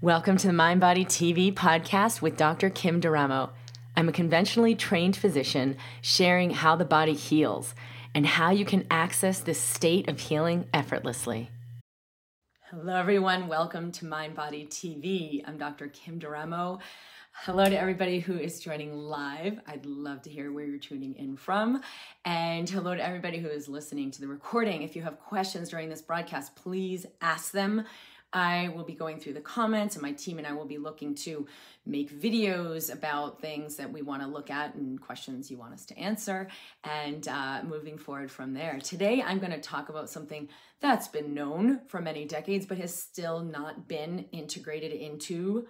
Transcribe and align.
Welcome 0.00 0.36
to 0.38 0.48
the 0.48 0.52
Mind 0.52 0.80
Body 0.80 1.04
TV 1.04 1.54
podcast 1.54 2.20
with 2.20 2.36
Dr. 2.36 2.68
Kim 2.68 3.00
D'Eramo. 3.00 3.50
I'm 3.96 4.08
a 4.08 4.12
conventionally 4.12 4.74
trained 4.74 5.16
physician 5.16 5.76
sharing 6.02 6.50
how 6.50 6.76
the 6.76 6.84
body 6.84 7.14
heals 7.14 7.74
and 8.14 8.26
how 8.26 8.50
you 8.50 8.66
can 8.66 8.86
access 8.90 9.40
this 9.40 9.58
state 9.58 10.08
of 10.08 10.20
healing 10.20 10.66
effortlessly. 10.74 11.48
Hello, 12.70 12.96
everyone. 12.96 13.46
Welcome 13.46 13.92
to 13.92 14.04
Mind 14.04 14.34
Body 14.34 14.66
TV. 14.66 15.42
I'm 15.46 15.56
Dr. 15.56 15.88
Kim 15.88 16.18
D'Eramo. 16.18 16.80
Hello 17.32 17.64
to 17.64 17.78
everybody 17.78 18.20
who 18.20 18.36
is 18.36 18.60
joining 18.60 18.92
live. 18.96 19.58
I'd 19.66 19.86
love 19.86 20.22
to 20.22 20.30
hear 20.30 20.52
where 20.52 20.64
you're 20.64 20.78
tuning 20.78 21.14
in 21.14 21.36
from. 21.36 21.80
And 22.24 22.68
hello 22.68 22.94
to 22.94 23.04
everybody 23.04 23.38
who 23.38 23.48
is 23.48 23.68
listening 23.68 24.10
to 24.10 24.20
the 24.20 24.28
recording. 24.28 24.82
If 24.82 24.96
you 24.96 25.02
have 25.02 25.18
questions 25.18 25.70
during 25.70 25.88
this 25.88 26.02
broadcast, 26.02 26.56
please 26.56 27.06
ask 27.20 27.52
them. 27.52 27.84
I 28.34 28.68
will 28.74 28.84
be 28.84 28.94
going 28.94 29.20
through 29.20 29.34
the 29.34 29.40
comments, 29.40 29.94
and 29.94 30.02
my 30.02 30.12
team 30.12 30.38
and 30.38 30.46
I 30.46 30.52
will 30.52 30.66
be 30.66 30.76
looking 30.76 31.14
to 31.16 31.46
make 31.86 32.12
videos 32.12 32.92
about 32.92 33.40
things 33.40 33.76
that 33.76 33.92
we 33.92 34.02
want 34.02 34.22
to 34.22 34.28
look 34.28 34.50
at 34.50 34.74
and 34.74 35.00
questions 35.00 35.50
you 35.50 35.56
want 35.56 35.72
us 35.72 35.86
to 35.86 35.98
answer, 35.98 36.48
and 36.82 37.26
uh, 37.28 37.62
moving 37.62 37.96
forward 37.96 38.30
from 38.30 38.52
there. 38.52 38.78
Today, 38.80 39.22
I'm 39.22 39.38
going 39.38 39.52
to 39.52 39.60
talk 39.60 39.88
about 39.88 40.10
something 40.10 40.48
that's 40.80 41.06
been 41.06 41.32
known 41.32 41.82
for 41.86 42.00
many 42.00 42.24
decades, 42.24 42.66
but 42.66 42.78
has 42.78 42.94
still 42.94 43.44
not 43.44 43.86
been 43.86 44.26
integrated 44.32 44.92
into 44.92 45.66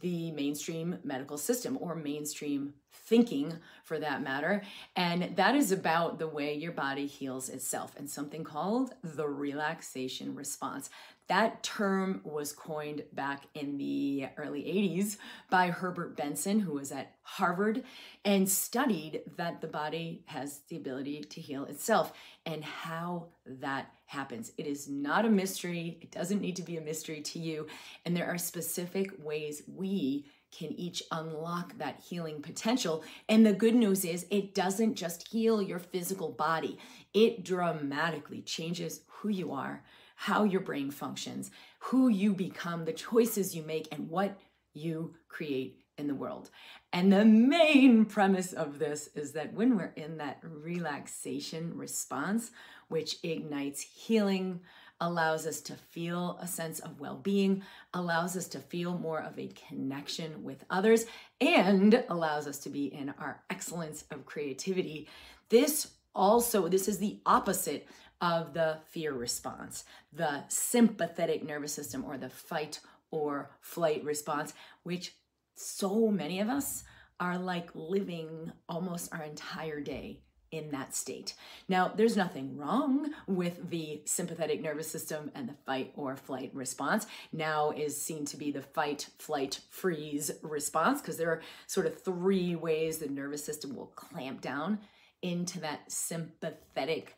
the 0.00 0.30
mainstream 0.32 0.98
medical 1.02 1.36
system 1.36 1.76
or 1.80 1.94
mainstream 1.94 2.74
thinking 3.06 3.58
for 3.84 3.98
that 3.98 4.22
matter. 4.22 4.62
And 4.96 5.36
that 5.36 5.54
is 5.54 5.70
about 5.70 6.18
the 6.18 6.28
way 6.28 6.54
your 6.54 6.72
body 6.72 7.06
heals 7.06 7.48
itself 7.48 7.94
and 7.96 8.08
something 8.08 8.44
called 8.44 8.94
the 9.02 9.28
relaxation 9.28 10.34
response. 10.34 10.90
That 11.26 11.62
term 11.62 12.20
was 12.22 12.52
coined 12.52 13.04
back 13.12 13.44
in 13.54 13.78
the 13.78 14.26
early 14.36 14.62
80s 14.62 15.16
by 15.48 15.70
Herbert 15.70 16.16
Benson, 16.16 16.60
who 16.60 16.74
was 16.74 16.92
at 16.92 17.14
Harvard 17.22 17.82
and 18.26 18.48
studied 18.48 19.22
that 19.36 19.62
the 19.62 19.66
body 19.66 20.22
has 20.26 20.60
the 20.68 20.76
ability 20.76 21.22
to 21.22 21.40
heal 21.40 21.64
itself 21.64 22.12
and 22.44 22.62
how 22.62 23.28
that 23.46 23.90
happens. 24.04 24.52
It 24.58 24.66
is 24.66 24.86
not 24.86 25.24
a 25.24 25.30
mystery, 25.30 25.98
it 26.02 26.10
doesn't 26.10 26.42
need 26.42 26.56
to 26.56 26.62
be 26.62 26.76
a 26.76 26.82
mystery 26.82 27.22
to 27.22 27.38
you. 27.38 27.68
And 28.04 28.14
there 28.14 28.26
are 28.26 28.36
specific 28.36 29.10
ways 29.18 29.62
we 29.66 30.26
can 30.54 30.72
each 30.78 31.02
unlock 31.10 31.76
that 31.78 32.00
healing 32.08 32.40
potential. 32.40 33.02
And 33.28 33.44
the 33.44 33.52
good 33.52 33.74
news 33.74 34.04
is, 34.04 34.26
it 34.30 34.54
doesn't 34.54 34.94
just 34.94 35.28
heal 35.28 35.60
your 35.60 35.78
physical 35.78 36.30
body, 36.30 36.78
it 37.12 37.44
dramatically 37.44 38.42
changes 38.42 39.00
who 39.08 39.28
you 39.28 39.52
are, 39.52 39.82
how 40.16 40.44
your 40.44 40.60
brain 40.60 40.90
functions, 40.90 41.50
who 41.78 42.08
you 42.08 42.32
become, 42.34 42.84
the 42.84 42.92
choices 42.92 43.54
you 43.54 43.62
make, 43.62 43.88
and 43.90 44.08
what 44.08 44.38
you 44.72 45.14
create 45.28 45.80
in 45.96 46.06
the 46.08 46.14
world. 46.14 46.50
And 46.92 47.12
the 47.12 47.24
main 47.24 48.04
premise 48.04 48.52
of 48.52 48.78
this 48.78 49.08
is 49.14 49.32
that 49.32 49.52
when 49.52 49.76
we're 49.76 49.92
in 49.96 50.18
that 50.18 50.38
relaxation 50.42 51.76
response, 51.76 52.50
which 52.88 53.18
ignites 53.22 53.80
healing, 53.80 54.60
allows 55.00 55.46
us 55.46 55.60
to 55.62 55.74
feel 55.74 56.38
a 56.40 56.46
sense 56.46 56.80
of 56.80 57.00
well 57.00 57.16
being, 57.16 57.62
allows 57.92 58.36
us 58.36 58.48
to 58.48 58.58
feel 58.58 58.96
more 58.98 59.20
of 59.20 59.38
a 59.38 59.52
connection 59.68 60.42
with 60.42 60.64
others, 60.70 61.06
and 61.40 62.04
allows 62.08 62.46
us 62.46 62.58
to 62.60 62.68
be 62.68 62.86
in 62.86 63.12
our 63.18 63.42
excellence 63.50 64.04
of 64.10 64.26
creativity. 64.26 65.08
This 65.48 65.92
also, 66.14 66.68
this 66.68 66.88
is 66.88 66.98
the 66.98 67.18
opposite 67.26 67.88
of 68.20 68.54
the 68.54 68.78
fear 68.86 69.12
response, 69.12 69.84
the 70.12 70.44
sympathetic 70.48 71.44
nervous 71.44 71.72
system 71.72 72.04
or 72.04 72.16
the 72.16 72.30
fight 72.30 72.80
or 73.10 73.50
flight 73.60 74.04
response, 74.04 74.54
which 74.84 75.14
so 75.56 76.08
many 76.08 76.40
of 76.40 76.48
us 76.48 76.84
are 77.20 77.38
like 77.38 77.70
living 77.74 78.52
almost 78.68 79.12
our 79.12 79.22
entire 79.22 79.80
day 79.80 80.20
in 80.54 80.70
that 80.70 80.94
state. 80.94 81.34
Now, 81.68 81.92
there's 81.94 82.16
nothing 82.16 82.56
wrong 82.56 83.12
with 83.26 83.70
the 83.70 84.02
sympathetic 84.04 84.62
nervous 84.62 84.90
system 84.90 85.30
and 85.34 85.48
the 85.48 85.54
fight 85.66 85.92
or 85.96 86.16
flight 86.16 86.50
response. 86.54 87.06
Now 87.32 87.70
is 87.70 88.00
seen 88.00 88.24
to 88.26 88.36
be 88.36 88.52
the 88.52 88.62
fight, 88.62 89.08
flight, 89.18 89.60
freeze 89.68 90.30
response 90.42 91.00
because 91.00 91.16
there 91.16 91.30
are 91.30 91.42
sort 91.66 91.86
of 91.86 92.00
three 92.00 92.54
ways 92.54 92.98
the 92.98 93.08
nervous 93.08 93.44
system 93.44 93.74
will 93.74 93.92
clamp 93.96 94.40
down 94.40 94.78
into 95.22 95.58
that 95.60 95.90
sympathetic 95.90 97.16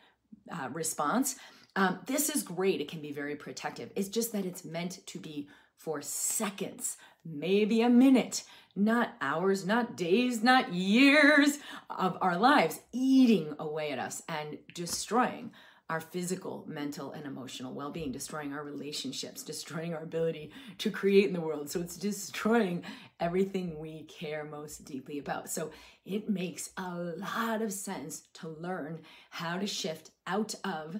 uh, 0.50 0.68
response. 0.72 1.36
Um, 1.74 1.98
this 2.06 2.30
is 2.30 2.42
great. 2.42 2.80
It 2.80 2.88
can 2.88 3.02
be 3.02 3.12
very 3.12 3.36
protective. 3.36 3.90
It's 3.94 4.08
just 4.08 4.32
that 4.32 4.46
it's 4.46 4.64
meant 4.64 5.06
to 5.06 5.18
be 5.18 5.48
for 5.76 6.00
seconds, 6.00 6.96
maybe 7.28 7.82
a 7.82 7.88
minute, 7.88 8.44
not 8.74 9.14
hours, 9.20 9.66
not 9.66 9.96
days, 9.96 10.42
not 10.42 10.72
years 10.72 11.58
of 11.90 12.18
our 12.20 12.36
lives, 12.36 12.80
eating 12.92 13.54
away 13.58 13.90
at 13.90 13.98
us 13.98 14.22
and 14.28 14.58
destroying 14.74 15.50
our 15.88 16.00
physical, 16.00 16.64
mental, 16.66 17.12
and 17.12 17.26
emotional 17.26 17.72
well 17.72 17.90
being, 17.90 18.10
destroying 18.10 18.52
our 18.52 18.64
relationships, 18.64 19.42
destroying 19.42 19.94
our 19.94 20.02
ability 20.02 20.50
to 20.78 20.90
create 20.90 21.26
in 21.26 21.32
the 21.32 21.40
world. 21.40 21.70
So 21.70 21.80
it's 21.80 21.96
destroying 21.96 22.82
everything 23.20 23.78
we 23.78 24.02
care 24.04 24.44
most 24.44 24.84
deeply 24.84 25.18
about. 25.18 25.48
So 25.48 25.70
it 26.04 26.28
makes 26.28 26.70
a 26.76 27.14
lot 27.36 27.62
of 27.62 27.72
sense 27.72 28.22
to 28.34 28.48
learn 28.48 29.00
how 29.30 29.58
to 29.58 29.66
shift 29.66 30.10
out 30.26 30.56
of 30.64 30.98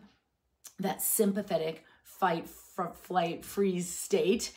that 0.78 1.02
sympathetic 1.02 1.84
fight, 2.04 2.48
flight, 2.48 3.44
freeze 3.44 3.88
state 3.88 4.52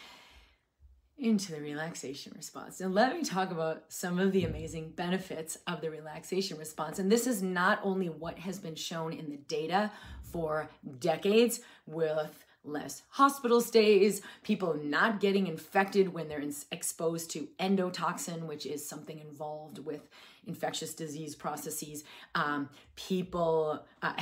into 1.20 1.52
the 1.52 1.62
relaxation 1.62 2.34
response. 2.36 2.80
Now, 2.80 2.88
let 2.88 3.16
me 3.16 3.24
talk 3.24 3.52
about 3.52 3.84
some 3.90 4.20
of 4.20 4.32
the 4.32 4.46
amazing 4.46 4.92
benefits 4.92 5.58
of 5.68 5.82
the 5.82 5.90
relaxation 5.90 6.58
response. 6.58 7.00
And 7.00 7.12
this 7.12 7.28
is 7.28 7.44
not 7.44 7.80
only 7.84 8.08
what 8.08 8.40
has 8.40 8.60
been 8.60 8.76
shown 8.76 9.14
in 9.14 9.30
the 9.30 9.38
data 9.38 9.92
for 10.22 10.70
decades 11.00 11.60
with 11.86 12.46
less 12.64 13.04
hospital 13.10 13.62
stays, 13.62 14.22
people 14.44 14.74
not 14.76 15.20
getting 15.20 15.48
infected 15.48 16.14
when 16.14 16.28
they're 16.28 16.44
exposed 16.72 17.32
to 17.32 17.48
endotoxin, 17.60 18.44
which 18.44 18.66
is 18.66 18.88
something 18.88 19.20
involved 19.20 19.80
with 19.80 20.10
infectious 20.46 20.94
disease 20.94 21.36
processes, 21.36 22.04
um, 22.36 22.70
people 22.96 23.84
uh, 24.02 24.14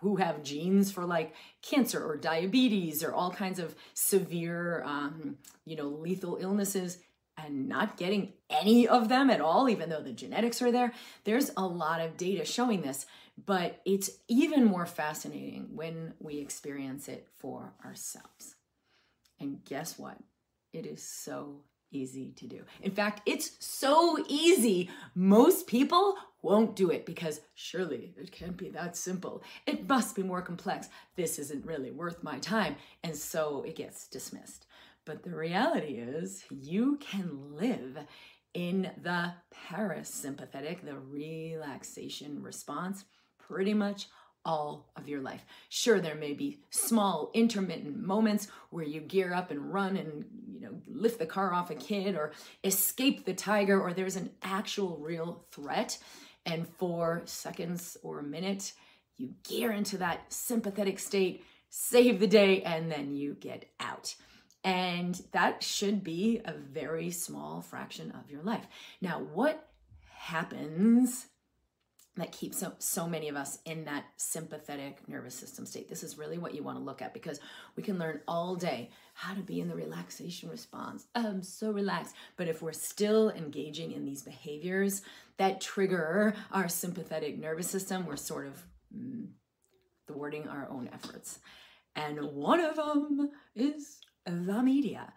who 0.00 0.16
have 0.16 0.42
genes 0.42 0.90
for 0.90 1.04
like 1.04 1.34
cancer 1.62 2.04
or 2.04 2.16
diabetes 2.16 3.02
or 3.02 3.12
all 3.12 3.30
kinds 3.30 3.58
of 3.58 3.74
severe, 3.94 4.82
um, 4.84 5.36
you 5.64 5.76
know, 5.76 5.88
lethal 5.88 6.38
illnesses 6.40 6.98
and 7.36 7.68
not 7.68 7.96
getting 7.96 8.32
any 8.50 8.86
of 8.86 9.08
them 9.08 9.30
at 9.30 9.40
all, 9.40 9.68
even 9.68 9.88
though 9.88 10.02
the 10.02 10.12
genetics 10.12 10.60
are 10.60 10.72
there. 10.72 10.92
There's 11.24 11.50
a 11.56 11.66
lot 11.66 12.00
of 12.00 12.16
data 12.16 12.44
showing 12.44 12.82
this, 12.82 13.06
but 13.46 13.80
it's 13.84 14.10
even 14.28 14.64
more 14.64 14.86
fascinating 14.86 15.70
when 15.74 16.14
we 16.20 16.38
experience 16.38 17.08
it 17.08 17.26
for 17.38 17.72
ourselves. 17.84 18.56
And 19.40 19.64
guess 19.64 19.98
what? 19.98 20.18
It 20.72 20.86
is 20.86 21.02
so 21.02 21.62
easy 21.92 22.32
to 22.36 22.46
do. 22.46 22.62
In 22.82 22.92
fact, 22.92 23.22
it's 23.26 23.52
so 23.60 24.24
easy, 24.28 24.90
most 25.14 25.66
people 25.66 26.16
won't 26.42 26.74
do 26.74 26.90
it 26.90 27.06
because 27.06 27.40
surely 27.54 28.12
it 28.16 28.32
can't 28.32 28.56
be 28.56 28.68
that 28.70 28.96
simple. 28.96 29.42
It 29.66 29.88
must 29.88 30.16
be 30.16 30.22
more 30.22 30.42
complex. 30.42 30.88
This 31.14 31.38
isn't 31.38 31.64
really 31.64 31.92
worth 31.92 32.22
my 32.22 32.38
time. 32.38 32.76
And 33.04 33.16
so 33.16 33.62
it 33.66 33.76
gets 33.76 34.08
dismissed. 34.08 34.66
But 35.04 35.22
the 35.22 35.34
reality 35.34 35.94
is, 35.94 36.44
you 36.50 36.96
can 36.98 37.56
live 37.56 37.98
in 38.54 38.90
the 39.02 39.32
parasympathetic, 39.70 40.84
the 40.84 40.98
relaxation 40.98 42.42
response, 42.42 43.04
pretty 43.38 43.74
much 43.74 44.08
all 44.44 44.90
of 44.96 45.08
your 45.08 45.20
life. 45.20 45.44
Sure, 45.68 46.00
there 46.00 46.14
may 46.14 46.32
be 46.32 46.60
small 46.70 47.30
intermittent 47.34 47.96
moments 47.96 48.48
where 48.70 48.84
you 48.84 49.00
gear 49.00 49.32
up 49.32 49.50
and 49.50 49.72
run 49.72 49.96
and 49.96 50.24
you 50.52 50.60
know 50.60 50.80
lift 50.88 51.18
the 51.18 51.26
car 51.26 51.52
off 51.52 51.70
a 51.70 51.74
kid 51.74 52.16
or 52.16 52.32
escape 52.64 53.24
the 53.24 53.34
tiger 53.34 53.80
or 53.80 53.92
there's 53.92 54.16
an 54.16 54.30
actual 54.42 54.96
real 54.98 55.44
threat 55.52 55.98
and 56.44 56.66
for 56.78 57.22
seconds 57.24 57.96
or 58.02 58.18
a 58.18 58.24
minute 58.24 58.72
you 59.16 59.34
gear 59.44 59.70
into 59.70 59.98
that 59.98 60.32
sympathetic 60.32 60.98
state, 60.98 61.44
save 61.68 62.18
the 62.20 62.26
day 62.26 62.62
and 62.62 62.90
then 62.90 63.14
you 63.14 63.34
get 63.34 63.66
out. 63.78 64.14
And 64.64 65.20
that 65.32 65.62
should 65.62 66.04
be 66.04 66.40
a 66.44 66.52
very 66.52 67.10
small 67.10 67.62
fraction 67.62 68.12
of 68.12 68.30
your 68.30 68.42
life. 68.42 68.66
Now, 69.00 69.20
what 69.20 69.68
happens 70.16 71.26
that 72.16 72.30
keeps 72.30 72.58
so, 72.58 72.72
so 72.78 73.08
many 73.08 73.28
of 73.28 73.36
us 73.36 73.58
in 73.64 73.86
that 73.86 74.04
sympathetic 74.16 75.08
nervous 75.08 75.34
system 75.34 75.64
state. 75.64 75.88
This 75.88 76.02
is 76.02 76.18
really 76.18 76.36
what 76.36 76.54
you 76.54 76.62
want 76.62 76.76
to 76.76 76.84
look 76.84 77.00
at 77.00 77.14
because 77.14 77.40
we 77.74 77.82
can 77.82 77.98
learn 77.98 78.20
all 78.28 78.54
day 78.54 78.90
how 79.14 79.32
to 79.34 79.40
be 79.40 79.60
in 79.60 79.68
the 79.68 79.74
relaxation 79.74 80.50
response. 80.50 81.06
I'm 81.14 81.42
so 81.42 81.70
relaxed. 81.70 82.14
But 82.36 82.48
if 82.48 82.60
we're 82.60 82.72
still 82.72 83.30
engaging 83.30 83.92
in 83.92 84.04
these 84.04 84.22
behaviors 84.22 85.00
that 85.38 85.62
trigger 85.62 86.34
our 86.50 86.68
sympathetic 86.68 87.38
nervous 87.38 87.70
system, 87.70 88.04
we're 88.04 88.16
sort 88.16 88.46
of 88.46 88.62
mm, 88.94 89.28
thwarting 90.06 90.48
our 90.48 90.68
own 90.68 90.90
efforts. 90.92 91.38
And 91.96 92.20
one 92.20 92.60
of 92.60 92.76
them 92.76 93.30
is 93.54 94.00
the 94.26 94.62
media. 94.62 95.12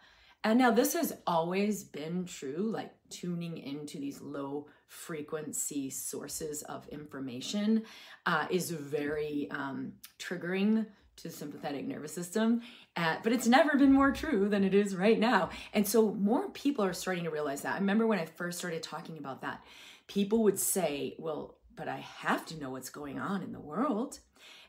And 0.46 0.60
now 0.60 0.72
this 0.72 0.94
has 0.94 1.12
always 1.26 1.84
been 1.84 2.26
true, 2.26 2.70
like 2.72 2.92
tuning 3.10 3.58
into 3.58 4.00
these 4.00 4.22
low 4.22 4.68
frequency 4.88 5.90
sources 5.90 6.62
of 6.64 6.88
information 6.90 7.84
uh, 8.26 8.48
is 8.50 8.72
very 8.72 9.48
um, 9.52 9.94
triggering 10.20 10.86
to 11.18 11.24
the 11.24 11.30
sympathetic 11.30 11.86
nervous 11.86 12.14
system. 12.14 12.62
Uh, 12.98 13.18
but 13.24 13.32
it's 13.32 13.48
never 13.48 13.78
been 13.78 13.92
more 13.92 14.12
true 14.12 14.50
than 14.50 14.64
it 14.64 14.74
is 14.74 14.96
right 14.96 15.20
now. 15.20 15.50
And 15.74 15.88
so 15.88 16.14
more 16.14 16.50
people 16.50 16.84
are 16.84 16.94
starting 16.94 17.24
to 17.24 17.30
realize 17.30 17.62
that. 17.62 17.76
I 17.76 17.80
remember 17.80 18.08
when 18.08 18.20
I 18.20 18.26
first 18.26 18.58
started 18.58 18.84
talking 18.84 19.18
about 19.18 19.42
that, 19.42 19.64
people 20.08 20.44
would 20.44 20.60
say, 20.60 21.16
well, 21.18 21.56
but 21.76 21.88
I 21.88 21.98
have 21.98 22.46
to 22.48 22.60
know 22.60 22.70
what's 22.70 22.90
going 22.90 23.20
on 23.20 23.42
in 23.42 23.52
the 23.52 23.60
world. 23.60 24.20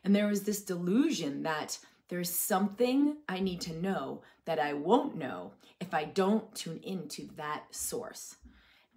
And 0.05 0.15
there 0.15 0.27
was 0.27 0.43
this 0.43 0.63
delusion 0.63 1.43
that 1.45 1.79
there's 2.09 2.31
something 2.31 3.17
I 3.29 3.41
need 3.41 3.61
to 3.63 3.75
know 3.75 4.23
that 4.45 4.59
I 4.61 4.75
won't 4.75 5.17
know 5.17 5.53
if 5.81 5.93
I 5.93 6.05
don't 6.05 6.55
tune 6.55 6.81
into 6.83 7.29
that 7.37 7.65
source. 7.71 8.37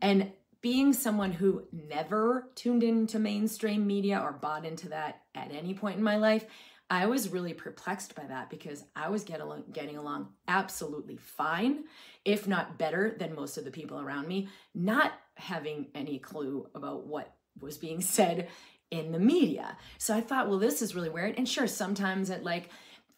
And 0.01 0.31
being 0.61 0.94
someone 0.94 1.31
who 1.31 1.63
never 1.71 2.50
tuned 2.56 2.83
into 2.83 3.19
mainstream 3.19 3.88
media 3.88 4.19
or 4.19 4.33
bought 4.33 4.65
into 4.65 4.89
that 4.89 5.21
at 5.35 5.51
any 5.51 5.73
point 5.73 5.97
in 5.97 6.03
my 6.03 6.17
life, 6.17 6.45
I 6.89 7.06
was 7.06 7.29
really 7.29 7.53
perplexed 7.53 8.15
by 8.15 8.23
that 8.23 8.50
because 8.50 8.83
I 8.95 9.09
was 9.09 9.23
get 9.23 9.41
along, 9.41 9.65
getting 9.71 9.97
along 9.97 10.29
absolutely 10.47 11.17
fine, 11.17 11.83
if 12.25 12.47
not 12.47 12.79
better 12.79 13.15
than 13.17 13.35
most 13.35 13.57
of 13.57 13.63
the 13.63 13.71
people 13.71 14.00
around 14.00 14.27
me, 14.27 14.50
not 14.73 15.13
having 15.35 15.88
any 15.94 16.17
clue 16.17 16.67
about 16.73 17.06
what 17.06 17.35
was 17.59 17.77
being 17.77 18.01
said 18.01 18.47
in 18.91 19.11
the 19.11 19.19
media. 19.19 19.77
So 20.00 20.15
I 20.15 20.21
thought, 20.21 20.50
well, 20.50 20.57
this 20.57 20.81
is 20.81 20.95
really 20.95 21.09
weird. 21.09 21.35
And 21.38 21.47
sure, 21.47 21.67
sometimes 21.67 22.31
at 22.31 22.44
like 22.44 22.69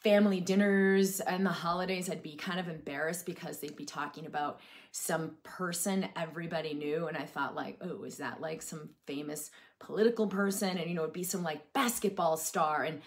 family 0.03 0.39
dinners 0.39 1.19
and 1.19 1.45
the 1.45 1.51
holidays, 1.51 2.09
I'd 2.09 2.24
be 2.24 2.36
kind 2.36 2.59
of 2.59 2.68
embarrassed 2.68 3.25
because 3.25 3.59
they'd 3.59 3.75
be 3.75 3.86
talking 3.86 4.25
about 4.25 4.59
some 4.92 5.38
person 5.44 6.09
everybody 6.15 6.74
knew. 6.74 7.07
And 7.07 7.15
I 7.15 7.25
thought, 7.25 7.56
like, 7.56 7.77
oh, 7.81 8.03
is 8.03 8.18
that 8.18 8.42
like 8.42 8.62
some 8.62 8.89
famous 9.06 9.51
political 9.80 10.27
person? 10.27 10.77
And, 10.77 10.89
you 10.89 10.95
know, 10.95 11.03
it'd 11.03 11.13
be 11.13 11.24
some 11.24 11.44
like 11.44 11.71
basketball 11.74 12.38
star. 12.38 12.83
And, 12.83 13.01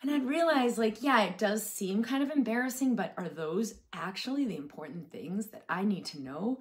and 0.00 0.12
I'd 0.12 0.26
realize, 0.26 0.78
like, 0.78 1.02
yeah, 1.02 1.22
it 1.22 1.38
does 1.38 1.68
seem 1.68 2.04
kind 2.04 2.22
of 2.22 2.30
embarrassing, 2.30 2.94
but 2.94 3.14
are 3.16 3.28
those 3.28 3.74
actually 3.92 4.44
the 4.44 4.56
important 4.56 5.10
things 5.10 5.48
that 5.48 5.64
I 5.68 5.82
need 5.82 6.04
to 6.06 6.20
know 6.20 6.60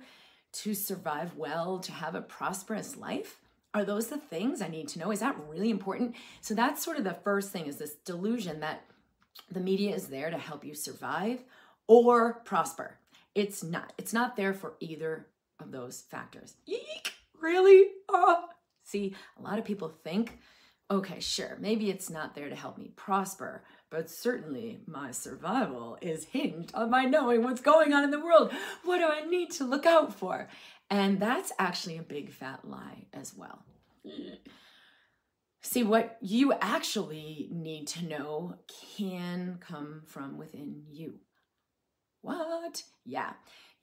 to 0.54 0.74
survive 0.74 1.36
well, 1.36 1.78
to 1.80 1.92
have 1.92 2.16
a 2.16 2.22
prosperous 2.22 2.98
life? 2.98 3.42
Are 3.76 3.86
those 3.86 4.08
the 4.08 4.18
things 4.18 4.60
I 4.60 4.70
need 4.70 4.88
to 4.90 5.00
know? 5.00 5.12
Is 5.12 5.20
that 5.20 5.38
really 5.48 5.70
important? 5.70 6.16
So 6.42 6.56
that's 6.56 6.84
sort 6.84 6.98
of 6.98 7.04
the 7.04 7.14
first 7.24 7.52
thing 7.52 7.68
is 7.68 7.78
this 7.78 7.94
delusion 8.06 8.62
that 8.62 8.86
the 9.52 9.60
media 9.60 9.96
is 9.96 10.08
there 10.08 10.30
to 10.30 10.38
help 10.38 10.66
you 10.66 10.74
survive 10.74 11.44
or 11.88 12.34
prosper. 12.46 12.98
It's 13.36 13.64
not. 13.64 13.94
It's 13.98 14.14
not 14.14 14.36
there 14.36 14.54
for 14.54 14.74
either 14.80 15.28
of 15.60 15.72
those 15.72 16.02
factors. 16.02 16.56
Eek, 16.66 17.14
really? 17.40 17.88
Oh. 18.10 18.46
See, 18.84 19.16
a 19.38 19.42
lot 19.42 19.60
of 19.60 19.66
people 19.66 19.90
think, 19.90 20.40
okay, 20.90 21.20
sure, 21.20 21.58
maybe 21.60 21.90
it's 21.90 22.10
not 22.10 22.36
there 22.36 22.50
to 22.50 22.56
help 22.56 22.78
me 22.78 22.92
prosper, 22.96 23.64
but 23.90 24.10
certainly 24.10 24.80
my 24.88 25.12
survival 25.12 25.98
is 26.02 26.26
hinged 26.26 26.74
on 26.74 26.90
my 26.90 27.04
knowing 27.06 27.44
what's 27.44 27.62
going 27.62 27.94
on 27.94 28.04
in 28.04 28.12
the 28.12 28.20
world. 28.20 28.52
What 28.84 29.00
do 29.00 29.06
I 29.06 29.26
need 29.30 29.52
to 29.52 29.66
look 29.66 29.86
out 29.86 30.14
for? 30.14 30.48
And 30.90 31.20
that's 31.20 31.52
actually 31.60 31.98
a 31.98 32.04
big 32.04 32.32
fat 32.32 32.62
lie 32.64 33.06
as 33.14 33.36
well. 33.36 33.64
See, 35.62 35.84
what 35.84 36.18
you 36.22 36.54
actually 36.54 37.50
need 37.52 37.88
to 37.90 38.06
know 38.06 38.56
can 38.98 39.58
come 39.60 40.04
from 40.06 40.38
within 40.38 40.84
you. 40.90 41.16
What? 42.22 42.84
Yeah. 43.06 43.34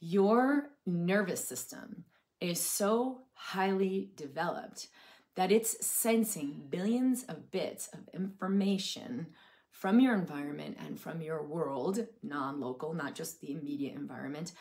Your 0.01 0.71
nervous 0.87 1.47
system 1.47 2.05
is 2.41 2.61
so 2.61 3.23
highly 3.33 4.11
developed 4.17 4.89
that 5.37 5.51
it's 5.51 5.85
sensing 5.85 6.67
billions 6.71 7.25
of 7.25 7.51
bits 7.51 7.89
of 7.93 8.09
information 8.13 9.29
from 9.71 9.99
your 9.99 10.15
environment 10.15 10.77
and 10.87 10.99
from 10.99 11.21
your 11.21 11.43
world, 11.43 12.07
non 12.23 12.61
local, 12.61 12.95
not 12.95 13.15
just 13.15 13.41
the 13.41 13.51
immediate 13.51 13.95
environment, 13.95 14.53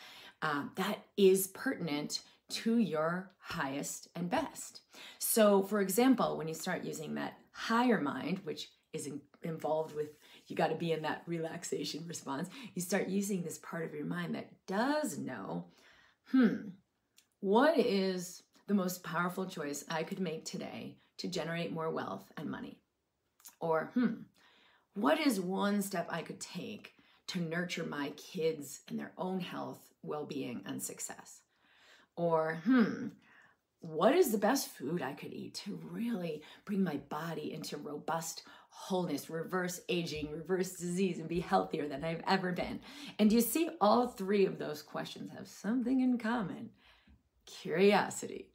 uh, 0.42 0.64
that 0.74 1.04
is 1.16 1.46
pertinent 1.48 2.20
to 2.50 2.78
your 2.78 3.30
highest 3.38 4.08
and 4.14 4.30
best. 4.30 4.80
So, 5.18 5.62
for 5.62 5.80
example, 5.80 6.36
when 6.36 6.48
you 6.48 6.54
start 6.54 6.84
using 6.84 7.14
that 7.14 7.38
higher 7.52 8.00
mind, 8.00 8.40
which 8.44 8.68
is 8.92 9.06
in, 9.06 9.20
involved 9.42 9.94
with 9.94 10.08
you 10.46 10.54
got 10.54 10.68
to 10.68 10.76
be 10.76 10.92
in 10.92 11.02
that 11.02 11.22
relaxation 11.26 12.04
response, 12.08 12.48
you 12.74 12.82
start 12.82 13.08
using 13.08 13.42
this 13.42 13.58
part 13.58 13.84
of 13.84 13.94
your 13.94 14.06
mind 14.06 14.34
that 14.34 14.50
does 14.66 15.18
know, 15.18 15.66
hmm, 16.30 16.56
what 17.40 17.78
is 17.78 18.42
the 18.66 18.74
most 18.74 19.02
powerful 19.02 19.46
choice 19.46 19.84
I 19.90 20.02
could 20.02 20.20
make 20.20 20.44
today 20.44 20.96
to 21.18 21.28
generate 21.28 21.72
more 21.72 21.90
wealth 21.90 22.30
and 22.36 22.50
money? 22.50 22.78
Or, 23.60 23.90
hmm, 23.94 24.22
what 24.94 25.18
is 25.18 25.40
one 25.40 25.82
step 25.82 26.06
I 26.10 26.22
could 26.22 26.40
take 26.40 26.94
to 27.28 27.40
nurture 27.40 27.84
my 27.84 28.10
kids 28.10 28.80
and 28.88 28.98
their 28.98 29.12
own 29.16 29.40
health, 29.40 29.80
well 30.02 30.24
being, 30.24 30.62
and 30.66 30.82
success? 30.82 31.40
Or, 32.16 32.60
hmm, 32.64 33.08
what 33.80 34.14
is 34.14 34.32
the 34.32 34.38
best 34.38 34.68
food 34.68 35.02
I 35.02 35.12
could 35.12 35.32
eat 35.32 35.54
to 35.64 35.78
really 35.90 36.42
bring 36.64 36.82
my 36.82 36.96
body 37.08 37.52
into 37.52 37.76
robust 37.76 38.44
wholeness, 38.70 39.28
reverse 39.28 39.80
aging, 39.88 40.30
reverse 40.30 40.72
disease, 40.72 41.18
and 41.18 41.28
be 41.28 41.40
healthier 41.40 41.86
than 41.86 42.02
I've 42.02 42.22
ever 42.26 42.52
been? 42.52 42.80
And 43.18 43.32
you 43.32 43.40
see, 43.40 43.68
all 43.80 44.06
three 44.06 44.46
of 44.46 44.58
those 44.58 44.82
questions 44.82 45.32
have 45.32 45.48
something 45.48 46.00
in 46.00 46.18
common 46.18 46.70
curiosity. 47.46 48.48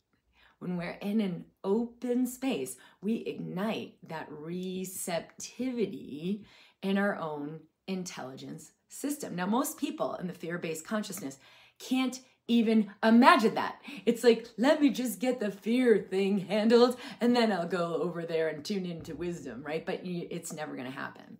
When 0.60 0.78
we're 0.78 0.98
in 1.02 1.22
an 1.22 1.46
open 1.64 2.28
space, 2.28 2.76
we 3.02 3.18
ignite 3.18 3.96
that 4.08 4.28
receptivity 4.30 6.46
in 6.82 6.98
our 6.98 7.16
own 7.16 7.62
intelligence 7.88 8.72
system. 8.90 9.36
Now, 9.36 9.46
most 9.46 9.78
people 9.78 10.16
in 10.16 10.28
the 10.28 10.34
fear 10.34 10.58
based 10.58 10.86
consciousness 10.86 11.38
can't 11.78 12.20
even 12.50 12.92
imagine 13.04 13.56
that. 13.56 13.82
It's 14.06 14.24
like, 14.24 14.48
let 14.58 14.82
me 14.82 14.90
just 14.90 15.20
get 15.20 15.40
the 15.40 15.52
fear 15.52 16.06
thing 16.10 16.40
handled 16.40 16.98
and 17.22 17.36
then 17.36 17.52
I'll 17.52 17.68
go 17.68 17.96
over 18.02 18.26
there 18.26 18.50
and 18.50 18.66
tune 18.66 18.86
into 18.86 19.16
wisdom, 19.16 19.64
right? 19.64 19.86
But 19.86 20.02
it's 20.04 20.52
never 20.52 20.74
going 20.76 20.92
to 20.92 20.98
happen 20.98 21.38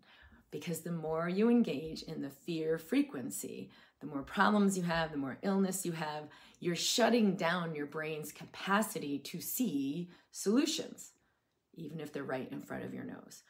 because 0.52 0.82
the 0.82 0.92
more 0.92 1.28
you 1.28 1.50
engage 1.50 2.04
in 2.04 2.22
the 2.22 2.30
fear 2.30 2.78
frequency, 2.78 3.70
the 4.00 4.08
more 4.08 4.22
problems 4.22 4.78
you 4.78 4.84
have, 4.84 5.12
the 5.12 5.18
more 5.18 5.38
illness 5.42 5.86
you 5.86 5.92
have, 5.92 6.26
you're 6.60 6.76
shutting 6.76 7.36
down 7.36 7.76
your 7.76 7.86
brain's 7.86 8.32
capacity 8.32 9.20
to 9.20 9.42
see 9.42 10.10
solutions, 10.32 11.12
even 11.76 12.00
if 12.00 12.14
they're 12.14 12.24
right 12.24 12.50
in 12.52 12.62
front 12.62 12.86
of 12.86 12.94
your 12.94 13.04
nose. 13.04 13.44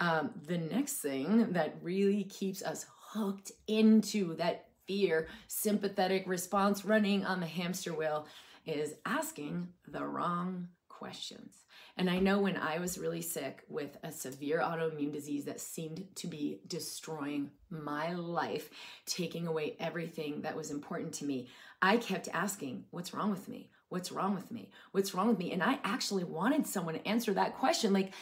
Um, 0.00 0.30
the 0.46 0.58
next 0.58 0.94
thing 0.94 1.52
that 1.52 1.76
really 1.82 2.24
keeps 2.24 2.62
us 2.62 2.86
hooked 3.12 3.52
into 3.66 4.34
that 4.36 4.68
fear, 4.86 5.28
sympathetic 5.46 6.24
response 6.26 6.84
running 6.84 7.24
on 7.24 7.40
the 7.40 7.46
hamster 7.46 7.92
wheel 7.92 8.26
is 8.66 8.94
asking 9.04 9.68
the 9.88 10.04
wrong 10.04 10.68
questions. 10.88 11.64
And 11.96 12.08
I 12.08 12.20
know 12.20 12.38
when 12.38 12.56
I 12.56 12.78
was 12.78 12.96
really 12.96 13.20
sick 13.20 13.64
with 13.68 13.98
a 14.02 14.10
severe 14.10 14.60
autoimmune 14.60 15.12
disease 15.12 15.44
that 15.44 15.60
seemed 15.60 16.06
to 16.16 16.26
be 16.26 16.60
destroying 16.66 17.50
my 17.68 18.14
life, 18.14 18.70
taking 19.04 19.46
away 19.46 19.76
everything 19.78 20.42
that 20.42 20.56
was 20.56 20.70
important 20.70 21.12
to 21.14 21.24
me, 21.24 21.48
I 21.82 21.98
kept 21.98 22.28
asking, 22.32 22.84
What's 22.90 23.12
wrong 23.12 23.30
with 23.30 23.48
me? 23.48 23.70
What's 23.88 24.10
wrong 24.10 24.34
with 24.34 24.50
me? 24.50 24.70
What's 24.92 25.12
wrong 25.12 25.28
with 25.28 25.38
me? 25.38 25.52
And 25.52 25.62
I 25.62 25.78
actually 25.84 26.24
wanted 26.24 26.66
someone 26.66 26.94
to 26.94 27.06
answer 27.06 27.34
that 27.34 27.58
question. 27.58 27.92
Like, 27.92 28.12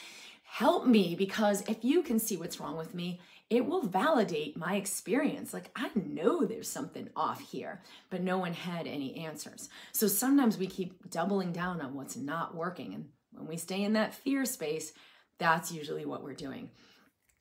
help 0.43 0.85
me 0.85 1.15
because 1.15 1.63
if 1.69 1.85
you 1.85 2.03
can 2.03 2.19
see 2.19 2.37
what's 2.37 2.59
wrong 2.59 2.77
with 2.77 2.93
me, 2.93 3.21
it 3.51 3.67
will 3.67 3.83
validate 3.83 4.57
my 4.57 4.77
experience. 4.77 5.53
Like, 5.53 5.71
I 5.75 5.91
know 5.97 6.45
there's 6.45 6.69
something 6.69 7.11
off 7.17 7.41
here, 7.41 7.83
but 8.09 8.23
no 8.23 8.39
one 8.39 8.55
had 8.55 8.87
any 8.87 9.17
answers. 9.17 9.69
So 9.93 10.07
sometimes 10.07 10.57
we 10.57 10.69
keep 10.69 11.11
doubling 11.11 11.53
down 11.53 11.81
on 11.81 11.95
what's 11.95 12.17
not 12.17 12.55
working. 12.55 12.95
And 12.95 13.07
when 13.33 13.49
we 13.49 13.57
stay 13.57 13.83
in 13.83 13.95
that 13.95 14.15
fear 14.15 14.45
space, 14.45 14.93
that's 15.39 15.73
usually 15.73 16.05
what 16.05 16.23
we're 16.23 16.35
doing. 16.35 16.71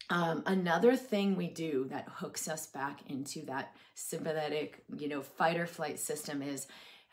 Um, 0.10 0.42
another 0.48 0.96
thing 0.96 1.36
we 1.36 1.48
do 1.48 1.86
that 1.92 2.08
hooks 2.10 2.48
us 2.48 2.66
back 2.66 3.02
into 3.08 3.46
that 3.46 3.76
sympathetic, 3.94 4.84
you 4.98 5.08
know, 5.08 5.22
fight 5.22 5.58
or 5.58 5.68
flight 5.68 6.00
system 6.00 6.42
is 6.42 6.66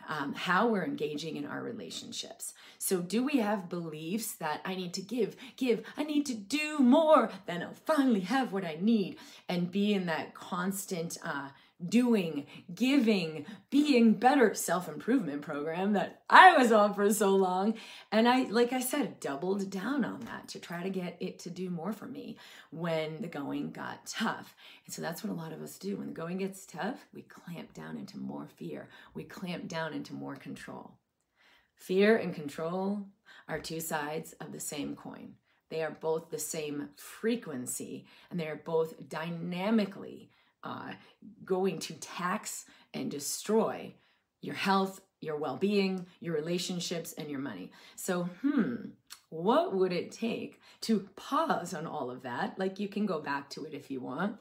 um, 0.09 0.35
how 0.35 0.69
we're 0.69 0.85
engaging 0.85 1.37
in 1.37 1.47
our 1.47 1.62
relationships. 1.62 2.55
So, 2.79 3.00
do 3.00 3.25
we 3.25 3.38
have 3.38 3.69
beliefs 3.69 4.35
that 4.35 4.61
I 4.65 4.75
need 4.75 4.95
to 4.95 5.03
give, 5.03 5.37
give, 5.57 5.85
I 5.97 6.05
need 6.05 6.26
to 6.26 6.35
do 6.35 6.79
more, 6.79 7.31
then 7.47 7.62
I'll 7.62 7.75
finally 7.75 8.21
have 8.21 8.53
what 8.53 8.65
I 8.65 8.79
need, 8.81 9.17
and 9.49 9.71
be 9.71 9.95
in 9.95 10.07
that 10.07 10.35
constant 10.35 11.19
uh, 11.25 11.49
doing, 11.87 12.47
giving, 12.75 13.45
being 13.71 14.14
better 14.14 14.54
self 14.54 14.88
improvement 14.88 15.42
program 15.42 15.92
that 15.92 16.23
I 16.30 16.56
was 16.56 16.73
on 16.73 16.95
for 16.95 17.12
so 17.12 17.30
long. 17.30 17.75
And 18.11 18.28
I, 18.28 18.45
like 18.45 18.73
I 18.73 18.80
said, 18.80 19.21
doubled 19.21 19.71
down 19.71 20.04
on 20.04 20.21
that 20.21 20.49
to 20.49 20.59
try 20.59 20.83
to 20.83 20.90
get 20.90 21.16
it 21.21 21.38
to 21.40 21.50
do 21.50 21.71
more 21.71 21.92
for 21.92 22.06
me 22.06 22.37
when 22.71 23.21
the 23.21 23.28
going 23.28 23.73
got 23.73 24.06
tough. 24.06 24.54
And 24.87 24.95
so 24.95 25.02
that's 25.02 25.23
what 25.23 25.33
a 25.33 25.37
lot 25.37 25.52
of 25.52 25.62
us 25.62 25.78
do. 25.78 25.97
When 25.97 26.09
the 26.09 26.14
going 26.14 26.38
gets 26.38 26.66
tough, 26.66 27.06
we 27.12 27.23
clamp 27.23 27.75
down 27.75 27.97
into 27.97 28.18
more 28.18 28.47
fear, 28.56 28.88
we 29.14 29.25
clamp 29.25 29.68
down 29.68 29.92
into 29.92 30.14
more 30.14 30.37
control. 30.37 30.92
Fear 31.75 32.16
and 32.16 32.35
control 32.35 33.06
are 33.49 33.59
two 33.59 33.80
sides 33.80 34.35
of 34.40 34.52
the 34.52 34.61
same 34.61 34.97
coin. 34.97 35.35
They 35.68 35.83
are 35.83 35.90
both 35.90 36.30
the 36.30 36.38
same 36.38 36.90
frequency 36.97 38.06
and 38.30 38.38
they 38.38 38.47
are 38.47 38.61
both 38.64 39.09
dynamically 39.09 40.30
uh, 40.67 40.93
going 41.45 41.79
to 41.79 41.95
tax 41.95 42.65
and 42.93 43.11
destroy 43.11 43.95
your 44.41 44.57
health, 44.57 45.01
your 45.21 45.37
well 45.37 45.57
being, 45.57 46.07
your 46.21 46.35
relationships, 46.35 47.13
and 47.13 47.31
your 47.31 47.39
money. 47.39 47.71
So, 47.95 48.25
hmm, 48.43 48.75
what 49.29 49.75
would 49.75 49.93
it 49.93 50.11
take 50.11 50.61
to 50.83 51.09
pause 51.15 51.73
on 51.73 51.87
all 51.87 52.11
of 52.11 52.23
that? 52.23 52.59
Like 52.59 52.81
you 52.81 52.89
can 52.89 53.07
go 53.07 53.21
back 53.21 53.49
to 53.51 53.65
it 53.65 53.75
if 53.75 53.91
you 53.91 54.01
want. 54.01 54.39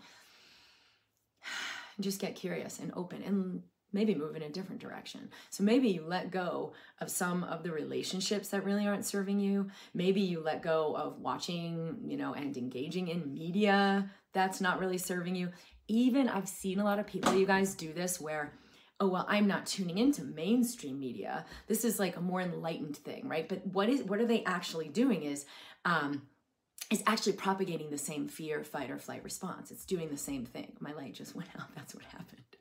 Just 2.00 2.20
get 2.20 2.36
curious 2.36 2.80
and 2.80 2.92
open 2.96 3.22
and 3.24 3.62
maybe 3.94 4.16
move 4.16 4.36
in 4.36 4.42
a 4.42 4.50
different 4.50 4.82
direction. 4.82 5.30
So 5.50 5.64
maybe 5.64 5.88
you 5.88 6.04
let 6.06 6.30
go 6.30 6.74
of 7.00 7.10
some 7.10 7.46
of 7.46 7.64
the 7.64 7.72
relationships 7.72 8.50
that 8.50 8.66
really 8.66 8.86
aren't 8.86 9.06
serving 9.06 9.40
you. 9.40 9.70
Maybe 9.94 10.20
you 10.20 10.42
let 10.42 10.62
go 10.62 10.94
of 10.98 11.22
watching, 11.22 12.00
you 12.06 12.18
know, 12.18 12.34
and 12.34 12.58
engaging 12.58 13.08
in 13.08 13.34
media 13.34 14.10
that's 14.36 14.62
not 14.62 14.80
really 14.80 15.00
serving 15.00 15.34
you. 15.34 15.50
Even 15.88 16.30
I've 16.30 16.50
seen 16.50 16.80
a 16.80 16.84
lot 16.84 17.00
of 17.00 17.08
people, 17.08 17.36
you 17.36 17.46
guys 17.46 17.76
do 17.76 17.94
this 17.94 18.20
where 18.20 18.54
oh 19.02 19.10
well 19.10 19.26
i'm 19.28 19.46
not 19.46 19.66
tuning 19.66 19.98
into 19.98 20.24
mainstream 20.24 21.00
media. 21.00 21.46
This 21.68 21.84
is 21.84 22.00
like 22.00 22.16
a 22.16 22.22
more 22.22 22.42
enlightened 22.42 22.98
thing 22.98 23.28
right? 23.28 23.48
But 23.48 23.66
what 23.68 23.90
is 23.90 24.04
what 24.04 24.20
are 24.20 24.26
they 24.26 24.44
actually 24.46 24.90
doing 24.90 25.24
is 25.24 25.46
um 25.84 26.24
is 26.92 27.04
actually 27.08 27.34
propagating 27.34 27.90
the 27.90 27.98
same 27.98 28.28
fear 28.28 28.64
fight 28.64 28.92
or 28.92 28.98
flight 28.98 29.24
response. 29.24 29.72
It's 29.72 29.86
doing 29.86 30.10
the 30.10 30.18
same 30.18 30.46
thing. 30.46 30.74
My 30.80 30.94
light 30.94 31.16
just 31.16 31.36
went 31.36 31.50
out. 31.60 31.68
That's 31.76 31.94
what 31.96 32.06
happened 32.06 32.55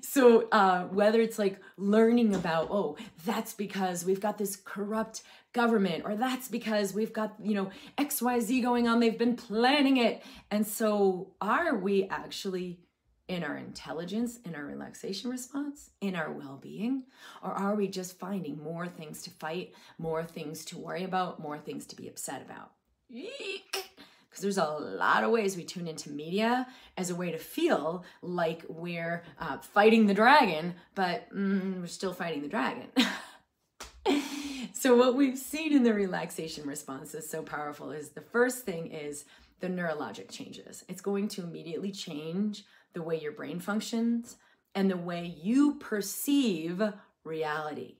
so 0.00 0.48
uh, 0.50 0.84
whether 0.84 1.20
it's 1.20 1.38
like 1.38 1.58
learning 1.76 2.34
about 2.34 2.68
oh 2.70 2.96
that's 3.24 3.52
because 3.54 4.04
we've 4.04 4.20
got 4.20 4.38
this 4.38 4.56
corrupt 4.56 5.22
government 5.52 6.02
or 6.04 6.16
that's 6.16 6.48
because 6.48 6.92
we've 6.92 7.12
got 7.12 7.34
you 7.42 7.54
know 7.54 7.70
xyz 7.96 8.62
going 8.62 8.88
on 8.88 9.00
they've 9.00 9.18
been 9.18 9.36
planning 9.36 9.96
it. 9.98 10.22
And 10.50 10.66
so 10.66 11.32
are 11.40 11.76
we 11.76 12.04
actually 12.08 12.80
in 13.26 13.42
our 13.42 13.56
intelligence 13.56 14.38
in 14.44 14.54
our 14.54 14.64
relaxation 14.64 15.30
response 15.30 15.90
in 16.00 16.14
our 16.14 16.32
well-being? 16.32 17.04
Or 17.42 17.50
are 17.52 17.74
we 17.74 17.88
just 17.88 18.18
finding 18.18 18.62
more 18.62 18.86
things 18.86 19.22
to 19.22 19.30
fight 19.30 19.72
more 19.98 20.24
things 20.24 20.64
to 20.66 20.78
worry 20.78 21.04
about 21.04 21.40
more 21.40 21.58
things 21.58 21.86
to 21.86 21.96
be 21.96 22.08
upset 22.08 22.42
about? 22.42 22.72
Eek 23.10 23.90
because 24.34 24.42
there's 24.42 24.58
a 24.58 24.64
lot 24.64 25.22
of 25.22 25.30
ways 25.30 25.56
we 25.56 25.62
tune 25.62 25.86
into 25.86 26.10
media 26.10 26.66
as 26.96 27.08
a 27.08 27.14
way 27.14 27.30
to 27.30 27.38
feel 27.38 28.04
like 28.20 28.64
we're 28.68 29.22
uh, 29.38 29.58
fighting 29.58 30.06
the 30.06 30.14
dragon, 30.14 30.74
but 30.96 31.32
mm, 31.32 31.80
we're 31.80 31.86
still 31.86 32.12
fighting 32.12 32.42
the 32.42 32.48
dragon. 32.48 32.88
so, 34.72 34.96
what 34.96 35.14
we've 35.14 35.38
seen 35.38 35.72
in 35.72 35.84
the 35.84 35.94
relaxation 35.94 36.66
response 36.66 37.14
is 37.14 37.30
so 37.30 37.42
powerful 37.42 37.92
is 37.92 38.08
the 38.08 38.20
first 38.20 38.64
thing 38.64 38.88
is 38.88 39.24
the 39.60 39.68
neurologic 39.68 40.32
changes. 40.32 40.84
It's 40.88 41.00
going 41.00 41.28
to 41.28 41.44
immediately 41.44 41.92
change 41.92 42.64
the 42.92 43.02
way 43.02 43.20
your 43.20 43.30
brain 43.30 43.60
functions 43.60 44.36
and 44.74 44.90
the 44.90 44.96
way 44.96 45.32
you 45.40 45.76
perceive 45.76 46.82
reality. 47.22 47.98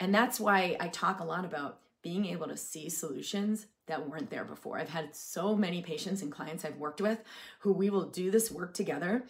And 0.00 0.12
that's 0.12 0.40
why 0.40 0.76
I 0.80 0.88
talk 0.88 1.20
a 1.20 1.24
lot 1.24 1.44
about 1.44 1.78
being 2.02 2.26
able 2.26 2.48
to 2.48 2.56
see 2.56 2.88
solutions 2.88 3.66
that 3.86 4.08
weren't 4.08 4.30
there 4.30 4.44
before. 4.44 4.78
I've 4.78 4.88
had 4.88 5.14
so 5.14 5.54
many 5.54 5.82
patients 5.82 6.22
and 6.22 6.30
clients 6.30 6.64
I've 6.64 6.76
worked 6.76 7.00
with 7.00 7.22
who 7.60 7.72
we 7.72 7.90
will 7.90 8.06
do 8.06 8.30
this 8.30 8.50
work 8.50 8.74
together. 8.74 9.24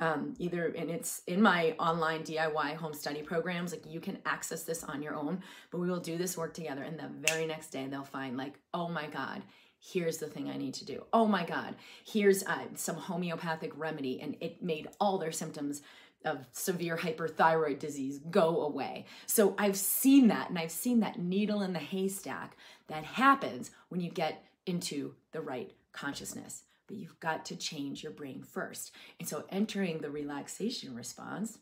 Um, 0.00 0.34
either 0.38 0.66
and 0.66 0.90
it's 0.90 1.22
in 1.26 1.42
my 1.42 1.74
online 1.78 2.22
DIY 2.22 2.76
home 2.76 2.94
study 2.94 3.22
programs, 3.22 3.72
like 3.72 3.84
you 3.84 3.98
can 4.00 4.18
access 4.24 4.62
this 4.62 4.84
on 4.84 5.02
your 5.02 5.16
own, 5.16 5.42
but 5.72 5.78
we 5.78 5.90
will 5.90 5.98
do 5.98 6.16
this 6.16 6.36
work 6.36 6.54
together. 6.54 6.82
And 6.82 6.98
the 6.98 7.10
very 7.32 7.46
next 7.46 7.70
day, 7.70 7.86
they'll 7.88 8.04
find, 8.04 8.36
like, 8.36 8.60
oh 8.72 8.88
my 8.88 9.08
God, 9.08 9.42
here's 9.80 10.18
the 10.18 10.28
thing 10.28 10.48
I 10.48 10.56
need 10.56 10.74
to 10.74 10.84
do. 10.84 11.04
Oh 11.12 11.26
my 11.26 11.44
God, 11.44 11.74
here's 12.04 12.44
uh, 12.44 12.66
some 12.76 12.94
homeopathic 12.94 13.72
remedy, 13.76 14.20
and 14.20 14.36
it 14.40 14.62
made 14.62 14.88
all 15.00 15.18
their 15.18 15.32
symptoms 15.32 15.82
of 16.24 16.46
severe 16.52 16.96
hyperthyroid 16.96 17.78
disease 17.78 18.20
go 18.30 18.62
away. 18.62 19.06
So 19.26 19.54
I've 19.58 19.76
seen 19.76 20.28
that, 20.28 20.48
and 20.48 20.58
I've 20.58 20.70
seen 20.70 21.00
that 21.00 21.18
needle 21.18 21.62
in 21.62 21.72
the 21.72 21.78
haystack 21.78 22.56
that 22.88 23.04
happens 23.04 23.70
when 23.88 24.00
you 24.00 24.10
get 24.10 24.44
into 24.66 25.14
the 25.32 25.40
right 25.40 25.72
consciousness. 25.92 26.64
But 26.86 26.96
you've 26.96 27.20
got 27.20 27.44
to 27.46 27.56
change 27.56 28.02
your 28.02 28.12
brain 28.12 28.42
first. 28.42 28.92
And 29.18 29.28
so 29.28 29.44
entering 29.50 29.98
the 29.98 30.10
relaxation 30.10 30.94
response 30.94 31.58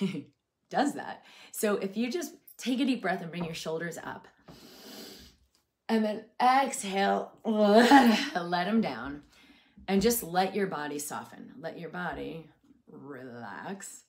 does 0.70 0.94
that. 0.94 1.24
So 1.52 1.76
if 1.76 1.96
you 1.96 2.10
just 2.10 2.34
take 2.56 2.80
a 2.80 2.84
deep 2.84 3.02
breath 3.02 3.20
and 3.20 3.30
bring 3.30 3.44
your 3.44 3.54
shoulders 3.54 3.98
up, 4.02 4.26
and 5.90 6.04
then 6.04 6.24
exhale, 6.42 7.32
let 7.44 8.64
them 8.66 8.80
down, 8.80 9.22
and 9.86 10.02
just 10.02 10.22
let 10.22 10.54
your 10.54 10.66
body 10.66 10.98
soften. 10.98 11.52
Let 11.58 11.78
your 11.78 11.88
body 11.88 12.46
relax. 12.90 14.04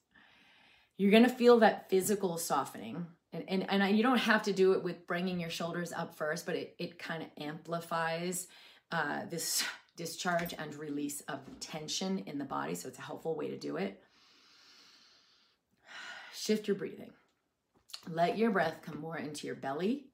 You're 0.98 1.12
gonna 1.12 1.30
feel 1.30 1.60
that 1.60 1.90
physical 1.90 2.38
softening. 2.38 3.08
And, 3.32 3.44
and, 3.48 3.70
and 3.70 3.96
you 3.96 4.02
don't 4.02 4.18
have 4.18 4.44
to 4.44 4.54
do 4.54 4.74
it 4.74 4.84
with 4.84 5.06
bringing 5.06 5.40
your 5.40 5.52
shoulders 5.52 5.94
up 5.94 6.16
first, 6.16 6.46
but 6.46 6.56
it, 6.56 6.76
it 6.80 6.98
kind 6.98 7.22
of 7.22 7.30
amplifies 7.44 8.48
uh, 8.92 9.26
this 9.30 9.64
discharge 9.96 10.54
and 10.58 10.74
release 10.76 11.22
of 11.22 11.40
tension 11.60 12.20
in 12.20 12.38
the 12.38 12.46
body. 12.46 12.74
So 12.74 12.88
it's 12.88 13.00
a 13.00 13.04
helpful 13.04 13.36
way 13.36 13.50
to 13.50 13.58
do 13.58 13.78
it. 13.78 14.02
Shift 16.34 16.68
your 16.68 16.76
breathing. 16.76 17.12
Let 18.08 18.38
your 18.38 18.50
breath 18.50 18.78
come 18.82 19.00
more 19.00 19.18
into 19.18 19.46
your 19.46 19.58
belly, 19.58 20.06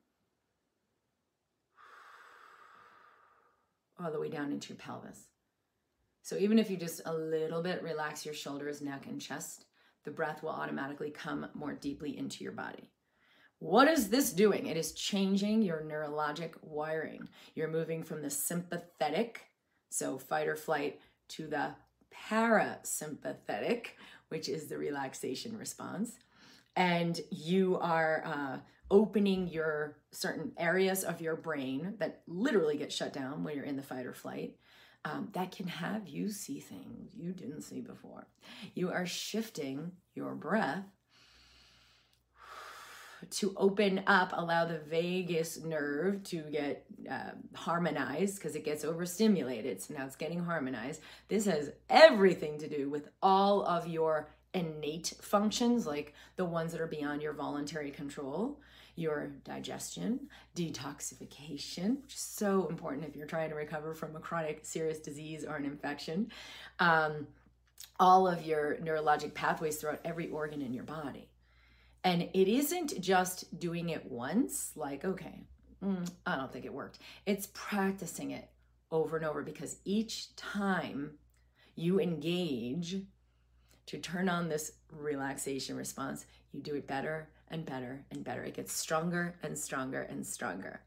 all 4.04 4.12
the 4.12 4.20
way 4.20 4.30
down 4.30 4.52
into 4.52 4.70
your 4.70 4.78
pelvis. 4.78 5.28
So 6.24 6.36
even 6.38 6.58
if 6.58 6.72
you 6.72 6.78
just 6.78 7.02
a 7.06 7.14
little 7.14 7.62
bit 7.62 7.84
relax 7.84 8.26
your 8.26 8.34
shoulders, 8.34 8.82
neck, 8.82 9.06
and 9.06 9.22
chest, 9.22 9.66
the 10.06 10.12
breath 10.12 10.42
will 10.42 10.50
automatically 10.50 11.12
come 11.12 11.46
more 11.54 11.74
deeply 11.74 12.18
into 12.18 12.44
your 12.44 12.54
body. 12.54 12.90
What 13.66 13.88
is 13.88 14.10
this 14.10 14.32
doing? 14.32 14.68
It 14.68 14.78
is 14.78 14.92
changing 14.92 15.64
your 15.64 15.82
neurologic 15.82 16.52
wiring. 16.62 17.28
You're 17.56 17.68
moving 17.68 18.04
from 18.04 18.22
the 18.22 18.30
sympathetic, 18.30 19.42
so 19.90 20.20
fight 20.20 20.48
or 20.48 20.56
flight, 20.56 21.00
to 21.30 21.48
the 21.48 21.72
parasympathetic, 22.30 23.88
which 24.30 24.50
is 24.50 24.68
the 24.68 24.78
relaxation 24.78 25.58
response. 25.58 26.12
And 26.76 27.20
you 27.32 27.80
are 27.82 28.24
uh, 28.24 28.58
opening 28.92 29.48
your 29.48 29.98
certain 30.12 30.52
areas 30.60 31.04
of 31.04 31.20
your 31.20 31.36
brain 31.36 31.96
that 31.98 32.22
literally 32.28 32.78
get 32.78 32.94
shut 32.94 33.14
down 33.14 33.44
when 33.44 33.56
you're 33.56 33.66
in 33.66 33.78
the 33.78 33.82
fight 33.82 34.06
or 34.06 34.14
flight 34.14 34.58
um, 35.06 35.30
that 35.34 35.52
can 35.52 35.68
have 35.68 36.08
you 36.08 36.30
see 36.30 36.60
things 36.60 37.16
you 37.16 37.32
didn't 37.32 37.62
see 37.62 37.80
before. 37.80 38.28
You 38.74 38.92
are 38.92 39.06
shifting 39.06 39.92
your 40.16 40.36
breath 40.36 40.86
to 43.32 43.54
open 43.58 44.02
up, 44.08 44.32
allow 44.34 44.66
the 44.66 44.80
vagus 44.80 45.64
nerve 45.64 46.24
to 46.24 46.42
get 46.44 46.86
uh, 47.10 47.32
harmonized 47.54 48.36
because 48.36 48.56
it 48.56 48.66
gets 48.66 48.84
overstimulated. 48.84 49.82
So 49.82 49.94
now 49.94 50.06
it's 50.06 50.16
getting 50.16 50.44
harmonized. 50.44 51.02
This 51.28 51.46
has 51.46 51.72
everything 51.90 52.58
to 52.60 52.68
do 52.68 52.90
with 52.90 53.10
all 53.22 53.64
of 53.64 53.88
your 53.88 54.30
innate 54.54 55.14
functions, 55.22 55.86
like 55.86 56.14
the 56.36 56.46
ones 56.46 56.72
that 56.72 56.82
are 56.82 56.88
beyond 56.88 57.22
your 57.22 57.34
voluntary 57.34 57.92
control 57.92 58.60
your 58.96 59.32
digestion, 59.44 60.30
detoxification, 60.56 62.02
which 62.02 62.14
is 62.14 62.20
so 62.20 62.68
important 62.68 63.06
if 63.06 63.16
you're 63.16 63.28
trying 63.28 63.50
to 63.50 63.56
recover 63.56 63.94
from 63.94 64.16
a 64.16 64.20
chronic 64.20 64.60
serious 64.64 65.00
disease 65.00 65.44
or 65.44 65.58
an 65.58 65.66
infection. 65.66 66.32
Um, 66.80 67.28
all 68.00 68.28
of 68.28 68.46
your 68.46 68.76
neurologic 68.78 69.34
pathways 69.34 69.78
throughout 69.78 70.00
every 70.04 70.30
organ 70.30 70.62
in 70.62 70.74
your 70.74 70.84
body. 70.84 71.28
And 72.06 72.30
it 72.34 72.48
isn't 72.48 73.02
just 73.02 73.60
doing 73.60 73.90
it 73.90 74.06
once, 74.06 74.72
like, 74.76 75.04
okay, 75.04 75.48
mm, 75.84 76.08
I 76.28 76.36
don't 76.36 76.54
think 76.54 76.64
it 76.64 76.74
worked. 76.74 77.00
It's 77.26 77.50
practicing 77.56 78.30
it 78.30 78.48
over 78.92 79.18
and 79.18 79.26
over 79.26 79.42
because 79.42 79.78
each 79.86 80.36
time 80.36 81.14
you 81.76 82.00
engage 82.00 83.02
to 83.88 83.98
turn 83.98 84.30
on 84.30 84.48
this 84.48 84.74
relaxation 84.92 85.76
response, 85.76 86.28
you 86.52 86.62
do 86.62 86.76
it 86.76 86.88
better 86.88 87.28
and 87.50 87.66
better 87.66 88.06
and 88.12 88.24
better. 88.24 88.44
It 88.44 88.54
gets 88.54 88.72
stronger 88.72 89.34
and 89.42 89.58
stronger 89.58 90.04
and 90.04 90.24
stronger. 90.26 90.82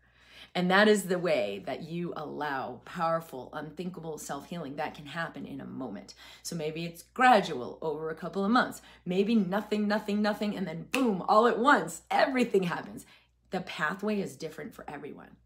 And 0.54 0.71
that 0.71 0.88
is 0.88 1.04
the 1.04 1.18
way 1.18 1.62
that 1.66 1.83
you 1.83 2.12
allow 2.16 2.80
powerful, 2.85 3.50
unthinkable 3.52 4.18
self 4.18 4.49
healing 4.49 4.76
that 4.76 4.95
can 4.95 5.07
happen 5.07 5.47
in 5.47 5.61
a 5.61 5.66
moment. 5.66 6.14
So 6.42 6.57
maybe 6.57 6.85
it's 6.85 7.02
gradual 7.14 7.78
over 7.83 8.11
a 8.11 8.14
couple 8.14 8.45
of 8.45 8.50
months. 8.50 8.83
Maybe 9.04 9.35
nothing, 9.35 9.88
nothing, 9.88 10.23
nothing, 10.23 10.57
and 10.57 10.66
then 10.66 10.88
boom, 10.92 11.23
all 11.28 11.47
at 11.47 11.59
once, 11.59 12.02
everything 12.11 12.64
happens. 12.64 13.07
The 13.50 13.61
pathway 13.61 14.21
is 14.21 14.37
different 14.37 14.75
for 14.75 14.85
everyone. 14.88 15.37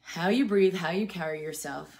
How 0.00 0.28
you 0.28 0.46
breathe, 0.46 0.74
how 0.74 0.90
you 0.90 1.06
carry 1.06 1.42
yourself, 1.42 1.96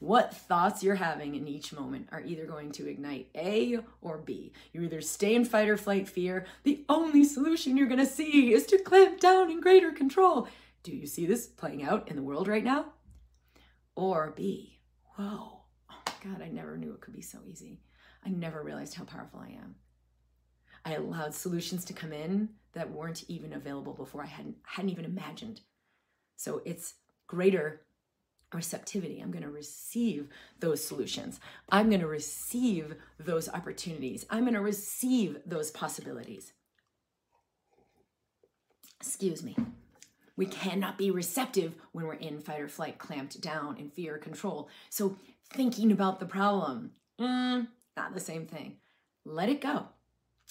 what 0.00 0.34
thoughts 0.34 0.82
you're 0.82 0.94
having 0.94 1.34
in 1.34 1.46
each 1.46 1.74
moment 1.74 2.08
are 2.10 2.22
either 2.22 2.46
going 2.46 2.72
to 2.72 2.88
ignite 2.88 3.28
A 3.36 3.78
or 4.00 4.18
B. 4.18 4.52
You 4.72 4.82
either 4.82 5.02
stay 5.02 5.34
in 5.34 5.44
fight 5.44 5.68
or 5.68 5.76
flight 5.76 6.08
fear. 6.08 6.46
The 6.64 6.84
only 6.88 7.22
solution 7.22 7.76
you're 7.76 7.86
going 7.86 8.00
to 8.00 8.06
see 8.06 8.52
is 8.52 8.64
to 8.66 8.78
clamp 8.78 9.20
down 9.20 9.50
in 9.50 9.60
greater 9.60 9.92
control. 9.92 10.48
Do 10.82 10.92
you 10.96 11.06
see 11.06 11.26
this 11.26 11.46
playing 11.46 11.82
out 11.82 12.08
in 12.08 12.16
the 12.16 12.22
world 12.22 12.48
right 12.48 12.64
now? 12.64 12.86
Or 13.94 14.32
B, 14.34 14.80
whoa, 15.16 15.64
oh 15.90 16.02
my 16.06 16.12
God, 16.24 16.40
I 16.42 16.48
never 16.48 16.78
knew 16.78 16.92
it 16.92 17.02
could 17.02 17.14
be 17.14 17.20
so 17.20 17.38
easy. 17.46 17.82
I 18.24 18.30
never 18.30 18.62
realized 18.62 18.94
how 18.94 19.04
powerful 19.04 19.40
I 19.40 19.50
am. 19.50 19.74
I 20.82 20.94
allowed 20.94 21.34
solutions 21.34 21.84
to 21.84 21.92
come 21.92 22.14
in 22.14 22.48
that 22.72 22.90
weren't 22.90 23.24
even 23.28 23.52
available 23.52 23.92
before 23.92 24.22
I 24.22 24.26
hadn't 24.26 24.56
hadn't 24.62 24.90
even 24.90 25.04
imagined. 25.04 25.60
So 26.36 26.62
it's 26.64 26.94
greater 27.26 27.82
receptivity. 28.52 29.20
I'm 29.20 29.30
going 29.30 29.44
to 29.44 29.50
receive 29.50 30.28
those 30.58 30.84
solutions. 30.84 31.40
I'm 31.70 31.88
going 31.88 32.00
to 32.00 32.06
receive 32.06 32.94
those 33.18 33.48
opportunities. 33.48 34.26
I'm 34.30 34.42
going 34.42 34.54
to 34.54 34.60
receive 34.60 35.38
those 35.46 35.70
possibilities. 35.70 36.52
Excuse 39.00 39.42
me. 39.42 39.56
We 40.36 40.46
cannot 40.46 40.98
be 40.98 41.10
receptive 41.10 41.74
when 41.92 42.06
we're 42.06 42.14
in 42.14 42.40
fight 42.40 42.60
or 42.60 42.68
flight, 42.68 42.98
clamped 42.98 43.40
down 43.40 43.76
in 43.76 43.90
fear 43.90 44.14
or 44.14 44.18
control. 44.18 44.68
So, 44.88 45.16
thinking 45.52 45.92
about 45.92 46.20
the 46.20 46.26
problem, 46.26 46.92
mm, 47.20 47.66
not 47.96 48.14
the 48.14 48.20
same 48.20 48.46
thing. 48.46 48.76
Let 49.24 49.48
it 49.48 49.60
go. 49.60 49.88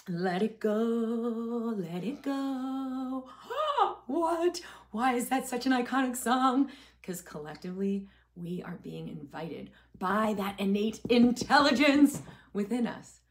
Let 0.08 0.44
it 0.44 0.60
go. 0.60 1.76
Let 1.78 2.04
it 2.04 2.22
go. 2.22 3.30
what? 4.10 4.62
Why 4.92 5.14
is 5.14 5.30
that 5.30 5.48
such 5.48 5.66
an 5.66 5.72
iconic 5.72 6.16
song? 6.16 6.70
because 7.10 7.22
collectively 7.22 8.08
we 8.36 8.62
are 8.64 8.78
being 8.84 9.08
invited 9.08 9.72
by 9.98 10.36
that 10.38 10.60
innate 10.60 11.00
intelligence 11.10 12.22
within 12.54 12.86
us 12.86 13.22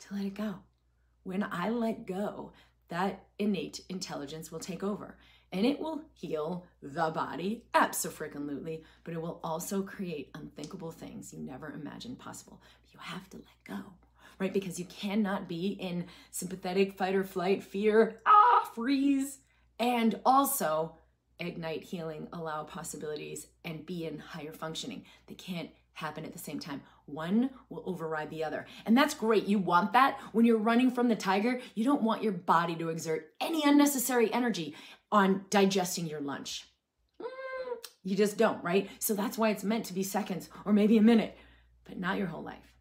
to 0.00 0.14
let 0.14 0.24
it 0.24 0.34
go. 0.34 0.56
When 1.22 1.44
I 1.44 1.70
let 1.70 2.04
go, 2.04 2.52
that 2.88 3.26
innate 3.38 3.80
intelligence 3.88 4.50
will 4.50 4.58
take 4.58 4.82
over 4.82 5.16
and 5.52 5.64
it 5.64 5.78
will 5.78 6.02
heal 6.12 6.66
the 6.82 7.10
body, 7.10 7.64
absolutely, 7.74 8.82
but 9.04 9.14
it 9.14 9.22
will 9.22 9.40
also 9.44 9.82
create 9.82 10.30
unthinkable 10.34 10.90
things 10.90 11.32
you 11.32 11.38
never 11.38 11.70
imagined 11.70 12.18
possible. 12.18 12.60
You 12.92 12.98
have 13.00 13.30
to 13.30 13.36
let 13.36 13.64
go, 13.78 13.92
right? 14.38 14.52
Because 14.52 14.78
you 14.78 14.84
cannot 14.86 15.48
be 15.48 15.68
in 15.68 16.06
sympathetic 16.32 16.98
fight 16.98 17.14
or 17.14 17.24
flight, 17.24 17.62
fear, 17.62 18.20
ah, 18.26 18.68
freeze, 18.74 19.38
and 19.78 20.18
also 20.24 20.96
ignite 21.40 21.84
healing, 21.84 22.28
allow 22.32 22.64
possibilities, 22.64 23.46
and 23.64 23.86
be 23.86 24.06
in 24.06 24.18
higher 24.18 24.52
functioning. 24.52 25.04
They 25.26 25.34
can't 25.34 25.70
happen 25.92 26.24
at 26.24 26.32
the 26.32 26.38
same 26.38 26.60
time. 26.60 26.80
One 27.06 27.50
will 27.68 27.82
override 27.86 28.30
the 28.30 28.44
other. 28.44 28.66
And 28.86 28.96
that's 28.96 29.14
great. 29.14 29.46
You 29.46 29.58
want 29.58 29.92
that. 29.92 30.18
When 30.32 30.44
you're 30.44 30.58
running 30.58 30.90
from 30.90 31.08
the 31.08 31.16
tiger, 31.16 31.60
you 31.74 31.84
don't 31.84 32.02
want 32.02 32.22
your 32.22 32.32
body 32.32 32.76
to 32.76 32.88
exert 32.88 33.32
any 33.40 33.62
unnecessary 33.64 34.32
energy 34.32 34.74
on 35.10 35.44
digesting 35.50 36.06
your 36.06 36.20
lunch. 36.20 36.68
Mm, 37.20 37.26
you 38.04 38.16
just 38.16 38.36
don't, 38.36 38.62
right? 38.62 38.88
So 38.98 39.14
that's 39.14 39.38
why 39.38 39.50
it's 39.50 39.64
meant 39.64 39.86
to 39.86 39.94
be 39.94 40.02
seconds 40.02 40.48
or 40.64 40.72
maybe 40.72 40.98
a 40.98 41.02
minute, 41.02 41.36
but 41.84 41.98
not 41.98 42.18
your 42.18 42.28
whole 42.28 42.42
life. 42.42 42.74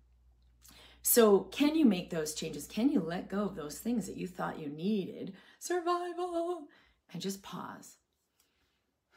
So, 1.01 1.39
can 1.39 1.75
you 1.75 1.85
make 1.85 2.09
those 2.09 2.33
changes? 2.33 2.67
Can 2.67 2.91
you 2.91 2.99
let 2.99 3.29
go 3.29 3.43
of 3.43 3.55
those 3.55 3.79
things 3.79 4.07
that 4.07 4.17
you 4.17 4.27
thought 4.27 4.59
you 4.59 4.67
needed? 4.67 5.33
Survival. 5.57 6.67
And 7.13 7.21
just 7.21 7.41
pause 7.41 7.97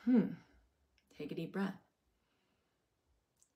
Hmm. 0.05 0.33
Take 1.17 1.33
a 1.33 1.35
deep 1.35 1.53
breath. 1.53 1.75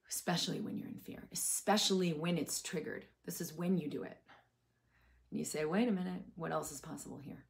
Especially 0.08 0.60
when 0.60 0.76
you're 0.76 0.88
in 0.88 1.00
fear, 1.00 1.24
especially 1.32 2.12
when 2.12 2.38
it's 2.38 2.62
triggered. 2.62 3.06
This 3.24 3.40
is 3.40 3.54
when 3.54 3.78
you 3.78 3.88
do 3.88 4.02
it. 4.02 4.18
And 5.30 5.38
you 5.38 5.44
say, 5.44 5.64
wait 5.64 5.88
a 5.88 5.92
minute, 5.92 6.22
what 6.36 6.52
else 6.52 6.70
is 6.70 6.80
possible 6.80 7.18
here? 7.18 7.44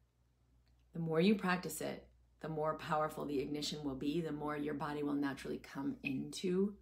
The 0.93 0.99
more 0.99 1.19
you 1.19 1.35
practice 1.35 1.81
it, 1.81 2.07
the 2.39 2.49
more 2.49 2.75
powerful 2.75 3.25
the 3.25 3.39
ignition 3.39 3.83
will 3.83 3.95
be, 3.95 4.21
the 4.21 4.31
more 4.31 4.57
your 4.57 4.73
body 4.73 5.03
will 5.03 5.13
naturally 5.13 5.59
come 5.59 5.97
into 6.03 6.73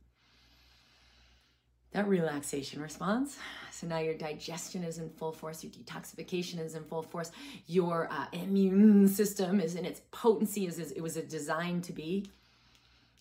that 1.93 2.07
relaxation 2.07 2.81
response. 2.81 3.37
So 3.71 3.87
now 3.87 3.99
your 3.99 4.15
digestion 4.15 4.83
is 4.83 4.97
in 4.97 5.09
full 5.09 5.31
force, 5.31 5.63
your 5.63 5.71
detoxification 5.71 6.59
is 6.59 6.75
in 6.75 6.83
full 6.83 7.03
force, 7.03 7.31
your 7.67 8.07
uh, 8.11 8.25
immune 8.31 9.07
system 9.07 9.59
is 9.59 9.75
in 9.75 9.85
its 9.85 10.01
potency 10.11 10.67
as 10.67 10.79
it 10.79 11.01
was 11.01 11.15
designed 11.15 11.83
to 11.85 11.93
be. 11.93 12.25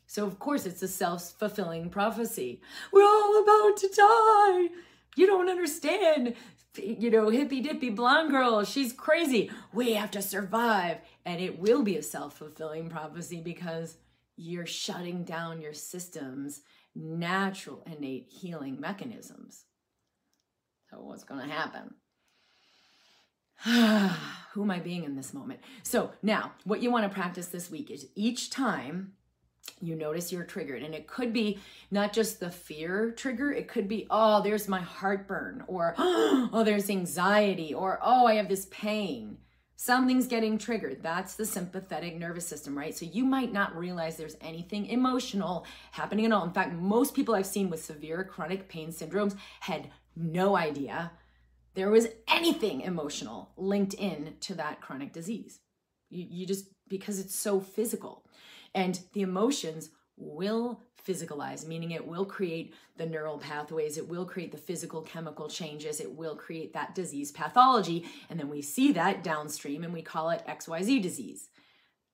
So, 0.07 0.27
of 0.27 0.39
course, 0.39 0.67
it's 0.67 0.83
a 0.83 0.89
self 0.89 1.33
fulfilling 1.39 1.89
prophecy. 1.89 2.61
We're 2.93 3.03
all 3.03 3.43
about 3.43 3.79
to 3.79 3.89
die. 3.89 4.69
You 5.17 5.27
don't 5.27 5.49
understand. 5.49 6.35
You 6.77 7.11
know, 7.11 7.29
hippy 7.29 7.61
dippy 7.61 7.91
blonde 7.91 8.31
girl, 8.31 8.65
she's 8.65 8.93
crazy. 8.93 9.51
We 9.73 9.93
have 9.95 10.11
to 10.13 10.23
survive. 10.23 10.99
And 11.25 11.41
it 11.41 11.59
will 11.59 11.83
be 11.83 11.97
a 11.97 12.03
self 12.03 12.37
fulfilling 12.37 12.91
prophecy 12.91 13.41
because 13.41 13.97
you're 14.37 14.67
shutting 14.67 15.25
down 15.25 15.61
your 15.61 15.75
systems 15.75 16.63
natural 16.95 17.83
innate 17.87 18.29
healing 18.29 18.81
mechanisms. 18.81 19.65
So, 20.91 20.99
what's 21.01 21.25
going 21.25 21.47
to 21.47 21.53
happen? 21.53 21.95
Who 24.53 24.63
am 24.63 24.71
I 24.71 24.81
being 24.81 25.05
in 25.05 25.17
this 25.17 25.33
moment? 25.33 25.61
So, 25.83 26.11
now 26.23 26.53
what 26.65 26.83
you 26.83 26.91
want 26.91 27.05
to 27.05 27.15
practice 27.15 27.47
this 27.47 27.71
week 27.71 27.91
is 27.91 28.09
each 28.15 28.51
time 28.51 29.13
you 29.81 29.95
notice 29.95 30.33
you're 30.33 30.45
triggered, 30.45 30.83
and 30.83 30.95
it 30.95 31.07
could 31.07 31.33
be 31.33 31.59
not 31.91 32.13
just 32.13 32.41
the 32.41 32.51
fear 32.51 33.13
trigger, 33.13 33.53
it 33.53 33.69
could 33.69 33.89
be, 33.89 34.07
oh, 34.11 34.43
there's 34.43 34.69
my 34.69 34.81
heartburn, 34.81 35.63
or 35.69 35.95
oh, 35.99 36.63
there's 36.65 36.91
anxiety, 36.91 37.73
or 37.73 37.99
oh, 38.03 38.27
I 38.27 38.35
have 38.35 38.49
this 38.49 38.67
pain 38.71 39.39
something's 39.85 40.29
getting 40.29 40.59
triggered. 40.59 41.03
That's 41.03 41.35
the 41.35 41.45
sympathetic 41.45 42.17
nervous 42.17 42.47
system, 42.47 42.79
right? 42.79 42.97
So 42.97 43.05
you 43.05 43.25
might 43.25 43.53
not 43.53 43.77
realize 43.77 44.17
there's 44.17 44.37
anything 44.41 44.87
emotional 44.87 45.67
happening 45.91 46.25
at 46.25 46.31
all. 46.31 46.45
In 46.45 46.53
fact, 46.53 46.73
most 46.73 47.15
people 47.15 47.35
I've 47.35 47.47
seen 47.47 47.69
with 47.69 47.85
severe 47.85 48.23
chronic 48.23 48.69
pain 48.69 48.91
syndromes 48.91 49.35
had 49.59 49.91
no 50.15 50.57
idea 50.57 51.11
there 51.75 51.91
was 51.91 52.07
anything 52.29 52.83
emotional 52.83 53.51
linked 53.57 53.95
in 53.95 54.35
to 54.41 54.55
that 54.55 54.81
chronic 54.81 55.13
disease. 55.13 55.59
You, 56.11 56.27
you 56.29 56.47
just, 56.47 56.67
because 56.89 57.19
it's 57.19 57.35
so 57.35 57.59
physical. 57.61 58.25
And 58.75 59.01
the 59.15 59.23
emotions 59.23 59.89
will 60.17 60.81
physicalize, 61.07 61.67
meaning 61.67 61.91
it 61.91 62.07
will 62.07 62.25
create 62.25 62.75
the 62.97 63.07
neural 63.07 63.39
pathways, 63.39 63.99
it 63.99 64.09
will 64.09 64.25
create 64.25 64.53
the 64.53 64.59
physical 64.59 65.03
chemical 65.03 65.49
changes, 65.49 66.01
it 66.01 66.15
will 66.15 66.37
create 66.37 66.73
that 66.73 66.95
disease 66.95 67.33
pathology. 67.33 68.05
And 68.31 68.39
then 68.39 68.49
we 68.49 68.63
see 68.63 68.93
that 68.93 69.25
downstream 69.25 69.85
and 69.85 69.93
we 69.93 70.03
call 70.03 70.31
it 70.31 70.47
XYZ 70.47 71.03
disease. 71.03 71.49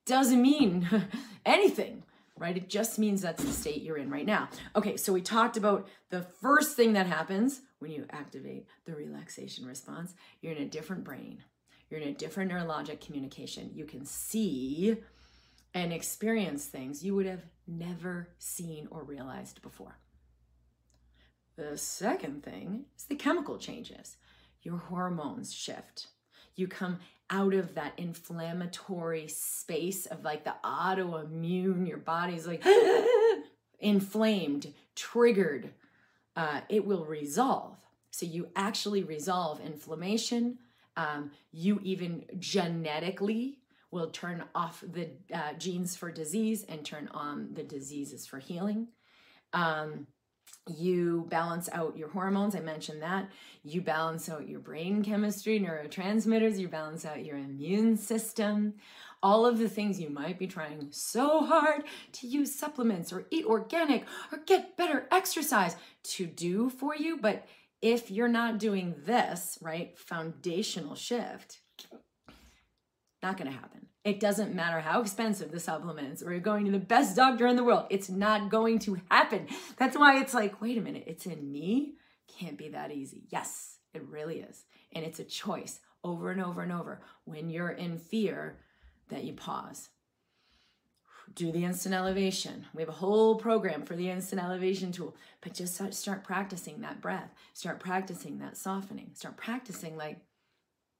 Doesn't 0.06 0.40
mean 0.40 0.88
anything, 1.46 2.02
right? 2.36 2.56
It 2.56 2.68
just 2.70 2.98
means 2.98 3.20
that's 3.20 3.44
the 3.44 3.52
state 3.52 3.82
you're 3.82 3.98
in 3.98 4.10
right 4.10 4.26
now. 4.26 4.48
Okay, 4.74 4.96
so 4.96 5.12
we 5.12 5.20
talked 5.20 5.56
about 5.56 5.88
the 6.10 6.22
first 6.22 6.76
thing 6.76 6.94
that 6.94 7.06
happens 7.06 7.60
when 7.80 7.90
you 7.90 8.06
activate 8.10 8.66
the 8.86 8.94
relaxation 8.94 9.66
response. 9.66 10.14
You're 10.40 10.54
in 10.54 10.62
a 10.62 10.66
different 10.66 11.04
brain, 11.04 11.42
you're 11.90 12.00
in 12.00 12.08
a 12.08 12.14
different 12.14 12.50
neurologic 12.50 13.04
communication. 13.04 13.70
You 13.74 13.84
can 13.84 14.04
see 14.06 14.96
and 15.78 15.92
experience 15.92 16.66
things 16.66 17.04
you 17.04 17.14
would 17.14 17.26
have 17.26 17.44
never 17.66 18.28
seen 18.38 18.88
or 18.90 19.04
realized 19.04 19.62
before. 19.62 19.98
The 21.56 21.76
second 21.76 22.42
thing 22.42 22.86
is 22.96 23.04
the 23.04 23.14
chemical 23.14 23.58
changes. 23.58 24.16
Your 24.62 24.78
hormones 24.78 25.52
shift. 25.52 26.08
You 26.56 26.66
come 26.66 26.98
out 27.30 27.54
of 27.54 27.74
that 27.74 27.92
inflammatory 27.96 29.28
space 29.28 30.06
of 30.06 30.24
like 30.24 30.44
the 30.44 30.54
autoimmune, 30.64 31.86
your 31.86 31.98
body's 31.98 32.46
like 32.46 32.64
inflamed, 33.78 34.72
triggered. 34.96 35.70
Uh, 36.34 36.60
it 36.68 36.84
will 36.84 37.04
resolve. 37.04 37.76
So 38.10 38.26
you 38.26 38.48
actually 38.56 39.04
resolve 39.04 39.60
inflammation. 39.60 40.58
Um, 40.96 41.30
you 41.52 41.78
even 41.84 42.24
genetically 42.38 43.58
will 43.90 44.10
turn 44.10 44.44
off 44.54 44.82
the 44.86 45.10
uh, 45.32 45.54
genes 45.54 45.96
for 45.96 46.10
disease 46.10 46.64
and 46.64 46.84
turn 46.84 47.08
on 47.12 47.50
the 47.54 47.62
diseases 47.62 48.26
for 48.26 48.38
healing. 48.38 48.88
Um, 49.52 50.06
you 50.66 51.26
balance 51.30 51.68
out 51.72 51.96
your 51.96 52.08
hormones 52.08 52.54
i 52.54 52.60
mentioned 52.60 53.02
that 53.02 53.30
you 53.62 53.80
balance 53.80 54.28
out 54.28 54.48
your 54.48 54.60
brain 54.60 55.02
chemistry 55.02 55.58
neurotransmitters 55.58 56.58
you 56.58 56.68
balance 56.68 57.04
out 57.04 57.24
your 57.24 57.36
immune 57.36 57.96
system 57.96 58.74
all 59.22 59.46
of 59.46 59.58
the 59.58 59.68
things 59.68 59.98
you 59.98 60.10
might 60.10 60.38
be 60.38 60.46
trying 60.46 60.86
so 60.90 61.44
hard 61.44 61.84
to 62.12 62.26
use 62.26 62.54
supplements 62.54 63.12
or 63.12 63.26
eat 63.30 63.46
organic 63.46 64.04
or 64.30 64.38
get 64.46 64.76
better 64.76 65.06
exercise 65.10 65.76
to 66.02 66.26
do 66.26 66.68
for 66.68 66.94
you 66.94 67.16
but 67.16 67.46
if 67.80 68.10
you're 68.10 68.28
not 68.28 68.58
doing 68.58 68.94
this 69.04 69.58
right 69.62 69.98
foundational 69.98 70.94
shift 70.94 71.60
not 73.22 73.36
going 73.36 73.50
to 73.50 73.56
happen 73.56 73.88
it 74.08 74.20
doesn't 74.20 74.54
matter 74.54 74.80
how 74.80 75.00
expensive 75.02 75.50
the 75.50 75.60
supplements 75.60 76.22
or 76.22 76.32
you're 76.32 76.40
going 76.40 76.64
to 76.64 76.70
the 76.70 76.78
best 76.78 77.14
doctor 77.14 77.46
in 77.46 77.56
the 77.56 77.64
world. 77.64 77.86
It's 77.90 78.08
not 78.08 78.50
going 78.50 78.78
to 78.80 78.98
happen. 79.10 79.48
That's 79.76 79.98
why 79.98 80.20
it's 80.20 80.32
like, 80.32 80.62
wait 80.62 80.78
a 80.78 80.80
minute, 80.80 81.04
it's 81.06 81.26
in 81.26 81.52
me? 81.52 81.94
Can't 82.26 82.56
be 82.56 82.70
that 82.70 82.90
easy. 82.90 83.24
Yes, 83.28 83.78
it 83.92 84.02
really 84.08 84.40
is. 84.40 84.64
And 84.92 85.04
it's 85.04 85.18
a 85.18 85.24
choice 85.24 85.80
over 86.02 86.30
and 86.30 86.42
over 86.42 86.62
and 86.62 86.72
over. 86.72 87.02
When 87.24 87.50
you're 87.50 87.70
in 87.70 87.98
fear, 87.98 88.58
that 89.10 89.24
you 89.24 89.34
pause. 89.34 89.90
Do 91.34 91.52
the 91.52 91.64
instant 91.64 91.94
elevation. 91.94 92.66
We 92.74 92.82
have 92.82 92.88
a 92.88 92.92
whole 92.92 93.36
program 93.36 93.82
for 93.82 93.94
the 93.94 94.08
instant 94.08 94.42
elevation 94.42 94.92
tool, 94.92 95.16
but 95.42 95.54
just 95.54 95.80
start 95.94 96.24
practicing 96.24 96.80
that 96.80 97.02
breath. 97.02 97.30
Start 97.52 97.80
practicing 97.80 98.38
that 98.38 98.56
softening. 98.56 99.10
Start 99.14 99.36
practicing, 99.36 99.96
like, 99.96 100.18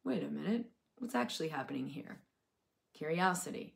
wait 0.05 0.23
a 0.23 0.29
minute, 0.29 0.67
what's 1.01 1.15
actually 1.15 1.49
happening 1.49 1.89
here? 1.89 2.19
curiosity, 2.99 3.75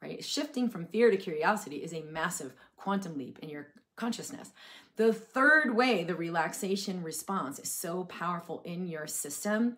right? 0.00 0.24
Shifting 0.24 0.68
from 0.68 0.86
fear 0.86 1.10
to 1.10 1.16
curiosity 1.16 1.76
is 1.76 1.92
a 1.92 2.02
massive 2.02 2.54
quantum 2.76 3.18
leap 3.18 3.38
in 3.40 3.48
your 3.48 3.68
consciousness. 3.96 4.50
The 4.96 5.12
third 5.12 5.74
way 5.74 6.04
the 6.04 6.14
relaxation 6.14 7.02
response 7.02 7.58
is 7.58 7.70
so 7.70 8.04
powerful 8.04 8.62
in 8.64 8.86
your 8.86 9.06
system 9.06 9.76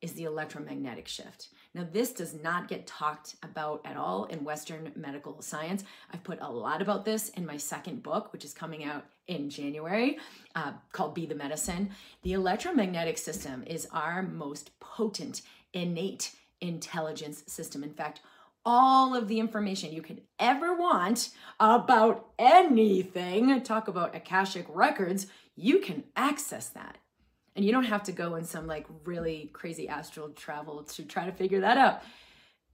is 0.00 0.12
the 0.12 0.24
electromagnetic 0.24 1.08
shift. 1.08 1.48
Now, 1.74 1.86
this 1.90 2.12
does 2.12 2.34
not 2.34 2.68
get 2.68 2.86
talked 2.86 3.36
about 3.42 3.80
at 3.84 3.96
all 3.96 4.24
in 4.26 4.44
Western 4.44 4.92
medical 4.94 5.40
science. 5.40 5.82
I've 6.12 6.22
put 6.22 6.38
a 6.40 6.50
lot 6.50 6.82
about 6.82 7.04
this 7.04 7.30
in 7.30 7.46
my 7.46 7.56
second 7.56 8.02
book, 8.02 8.32
which 8.32 8.44
is 8.44 8.52
coming 8.52 8.84
out 8.84 9.06
in 9.28 9.48
January, 9.48 10.18
uh, 10.54 10.72
called 10.92 11.14
Be 11.14 11.26
the 11.26 11.34
Medicine. 11.34 11.90
The 12.22 12.34
electromagnetic 12.34 13.16
system 13.16 13.64
is 13.66 13.88
our 13.92 14.22
most 14.22 14.78
potent, 14.78 15.42
innate 15.74 16.32
intelligence 16.60 17.44
system. 17.46 17.84
In 17.84 17.92
fact, 17.92 18.20
all 18.64 19.14
of 19.14 19.28
the 19.28 19.40
information 19.40 19.92
you 19.92 20.00
could 20.00 20.22
ever 20.38 20.74
want 20.74 21.30
about 21.60 22.30
anything, 22.38 23.60
talk 23.62 23.88
about 23.88 24.16
Akashic 24.16 24.64
records, 24.70 25.26
you 25.54 25.80
can 25.80 26.04
access 26.16 26.70
that. 26.70 26.96
And 27.54 27.64
you 27.64 27.70
don't 27.72 27.84
have 27.84 28.02
to 28.04 28.12
go 28.12 28.34
in 28.36 28.44
some 28.44 28.66
like 28.66 28.86
really 29.04 29.50
crazy 29.52 29.88
astral 29.88 30.30
travel 30.30 30.82
to 30.82 31.04
try 31.04 31.26
to 31.26 31.32
figure 31.32 31.60
that 31.60 31.76
out. 31.76 32.02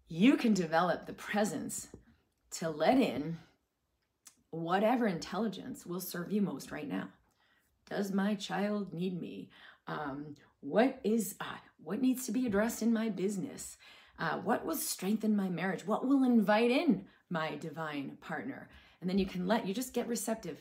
You 0.09 0.37
can 0.37 0.55
develop 0.55 1.07
the 1.07 1.13
presence 1.13 1.89
to 2.53 2.71
let 2.71 2.99
in 2.99 3.39
whatever 4.51 5.07
intelligence 5.07 5.85
will 5.85 6.01
serve 6.01 6.33
you 6.33 6.41
most 6.41 6.71
right 6.71 6.89
now. 6.89 7.09
Does 7.89 8.13
my 8.13 8.35
child 8.35 8.95
need 8.95 9.21
me? 9.21 9.51
Um, 9.87 10.37
what 10.61 11.01
is 11.05 11.35
uh, 11.41 11.57
what 11.83 12.01
needs 12.01 12.27
to 12.27 12.33
be 12.33 12.47
addressed 12.47 12.83
in 12.83 12.93
my 12.93 13.09
business? 13.09 13.77
Uh, 14.19 14.39
what 14.39 14.67
will 14.67 14.77
strengthen 14.77 15.35
my 15.35 15.49
marriage? 15.49 15.87
What 15.87 16.07
will 16.07 16.25
invite 16.25 16.71
in 16.71 17.07
my 17.31 17.57
divine 17.57 18.19
partner? 18.21 18.69
And 19.01 19.09
then 19.09 19.19
you 19.19 19.27
can 19.27 19.47
let 19.47 19.67
you 19.67 19.73
just 19.73 19.95
get 19.95 20.09
receptive. 20.09 20.59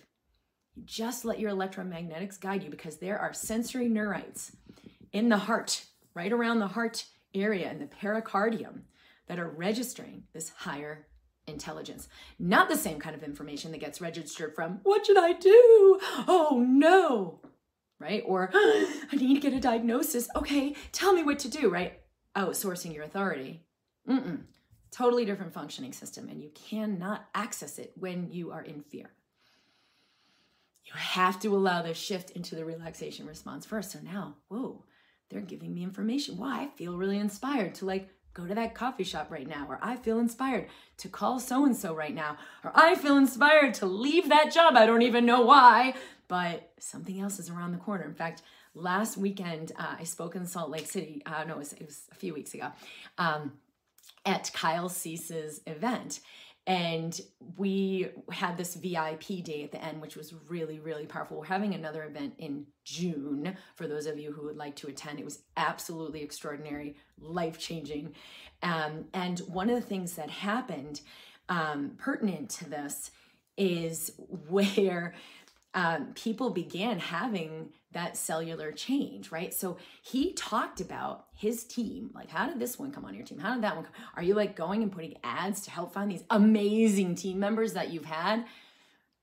You 0.76 0.84
just 0.86 1.26
let 1.26 1.40
your 1.40 1.52
electromagnetics 1.52 2.40
guide 2.40 2.64
you 2.64 2.70
because 2.70 2.98
there 2.98 3.20
are 3.20 3.34
sensory 3.34 3.90
neurites 3.90 4.56
in 5.12 5.28
the 5.28 5.38
heart, 5.38 5.84
right 6.14 6.32
around 6.32 6.60
the 6.60 6.68
heart 6.68 7.06
area 7.34 7.70
in 7.70 7.80
the 7.80 7.86
pericardium 7.86 8.84
that 9.28 9.40
are 9.40 9.50
registering 9.50 10.24
this 10.34 10.50
higher 10.50 11.08
intelligence. 11.48 12.08
Not 12.38 12.70
the 12.70 12.78
same 12.78 13.00
kind 13.00 13.16
of 13.16 13.24
information 13.24 13.72
that 13.72 13.80
gets 13.80 14.00
registered 14.00 14.56
from, 14.56 14.80
what 14.84 15.06
should 15.06 15.18
I 15.18 15.34
do? 15.34 16.00
Oh 16.28 16.64
no, 16.66 17.42
right? 18.00 18.24
Or 18.26 18.50
I 18.54 19.16
need 19.16 19.36
to 19.36 19.42
get 19.42 19.58
a 19.58 19.60
diagnosis. 19.60 20.28
Okay, 20.36 20.76
tell 20.92 21.14
me 21.14 21.24
what 21.24 21.40
to 21.40 21.50
do, 21.50 21.70
right? 21.70 22.00
Outsourcing 22.36 22.94
your 22.94 23.04
authority. 23.04 23.64
Mm-mm. 24.08 24.42
Totally 24.92 25.26
different 25.26 25.54
functioning 25.54 25.94
system, 25.94 26.30
and 26.30 26.42
you 26.42 26.50
cannot 26.56 27.28
access 27.36 27.78
it 27.78 27.94
when 27.96 28.32
you 28.32 28.52
are 28.52 28.62
in 28.62 28.82
fear. 28.82 29.12
You 30.84 30.94
have 30.96 31.40
to 31.42 31.56
allow 31.56 31.84
the 31.84 31.94
shift 31.94 32.32
into 32.32 32.56
the 32.56 32.66
relaxation 32.66 33.28
response 33.28 33.66
first. 33.66 33.92
So 33.92 34.00
now, 34.02 34.38
whoa, 34.48 34.86
they're 35.30 35.42
giving 35.42 35.74
me 35.74 35.84
information. 35.84 36.38
Why? 36.38 36.64
I 36.64 36.68
feel 36.70 36.98
really 36.98 37.20
inspired 37.20 37.76
to 37.76 37.86
like 37.86 38.10
go 38.34 38.46
to 38.46 38.56
that 38.56 38.76
coffee 38.76 39.04
shop 39.04 39.32
right 39.32 39.48
now, 39.48 39.66
or 39.70 39.80
I 39.82 39.96
feel 39.96 40.20
inspired 40.20 40.68
to 40.98 41.10
call 41.10 41.40
so 41.40 41.66
and 41.66 41.76
so 41.76 41.94
right 41.94 42.14
now, 42.14 42.38
or 42.64 42.72
I 42.76 42.96
feel 42.96 43.18
inspired 43.18 43.74
to 43.76 43.86
leave 43.86 44.30
that 44.30 44.54
job. 44.54 44.76
I 44.76 44.86
don't 44.86 45.02
even 45.02 45.26
know 45.26 45.42
why, 45.42 45.94
but 46.28 46.72
something 46.80 47.20
else 47.20 47.40
is 47.40 47.50
around 47.50 47.72
the 47.72 47.78
corner. 47.78 48.06
In 48.06 48.14
fact, 48.14 48.42
last 48.74 49.18
weekend 49.18 49.72
uh, 49.78 49.96
I 50.00 50.04
spoke 50.04 50.36
in 50.36 50.46
Salt 50.46 50.70
Lake 50.70 50.88
City. 50.88 51.22
Uh, 51.26 51.44
no, 51.46 51.56
it 51.56 51.60
was, 51.60 51.74
it 51.74 51.86
was 51.86 52.04
a 52.12 52.16
few 52.16 52.34
weeks 52.34 52.54
ago 52.54 52.72
um, 53.18 53.54
at 54.26 54.52
Kyle 54.54 54.90
Cease's 54.90 55.62
event. 55.66 56.20
And 56.68 57.20
we 57.58 58.10
had 58.32 58.58
this 58.58 58.76
VIP 58.76 59.44
day 59.44 59.64
at 59.64 59.72
the 59.72 59.84
end, 59.84 60.02
which 60.02 60.16
was 60.16 60.34
really, 60.48 60.80
really 60.80 61.06
powerful. 61.06 61.38
We're 61.38 61.46
having 61.46 61.74
another 61.74 62.04
event 62.04 62.36
in 62.38 62.68
June 62.86 63.56
for 63.76 63.88
those 63.88 64.06
of 64.06 64.20
you 64.20 64.32
who 64.32 64.46
would 64.46 64.58
like 64.58 64.76
to 64.78 64.88
attend. 64.88 65.20
It 65.20 65.26
was 65.26 65.40
absolutely 65.58 66.22
extraordinary, 66.22 66.96
life 67.20 67.58
changing. 67.58 68.14
Um, 68.62 69.06
and 69.14 69.40
one 69.40 69.70
of 69.70 69.76
the 69.76 69.88
things 69.88 70.14
that 70.14 70.30
happened 70.30 71.02
um, 71.48 71.94
pertinent 71.98 72.50
to 72.52 72.70
this 72.70 73.12
is 73.58 74.12
where 74.48 75.16
um, 75.74 76.14
people 76.14 76.50
began 76.52 77.00
having 77.00 77.70
that 77.92 78.18
cellular 78.18 78.72
change, 78.72 79.32
right? 79.32 79.54
So 79.54 79.78
he 80.02 80.34
talked 80.34 80.80
about 80.80 81.26
his 81.36 81.64
team. 81.64 82.12
Like, 82.14 82.30
how 82.30 82.48
did 82.48 82.60
this 82.60 82.78
one 82.78 82.92
come 82.92 83.06
on 83.06 83.16
your 83.16 83.26
team? 83.26 83.40
How 83.40 83.54
did 83.54 83.64
that 83.64 83.76
one 83.76 83.86
come? 83.86 83.94
Are 84.16 84.24
you 84.24 84.36
like 84.36 84.56
going 84.56 84.84
and 84.84 84.92
putting 84.92 85.18
ads 85.24 85.62
to 85.62 85.72
help 85.72 85.94
find 85.94 86.12
these 86.12 86.24
amazing 86.30 87.16
team 87.16 87.40
members 87.40 87.74
that 87.74 87.92
you've 87.92 88.06
had? 88.06 88.46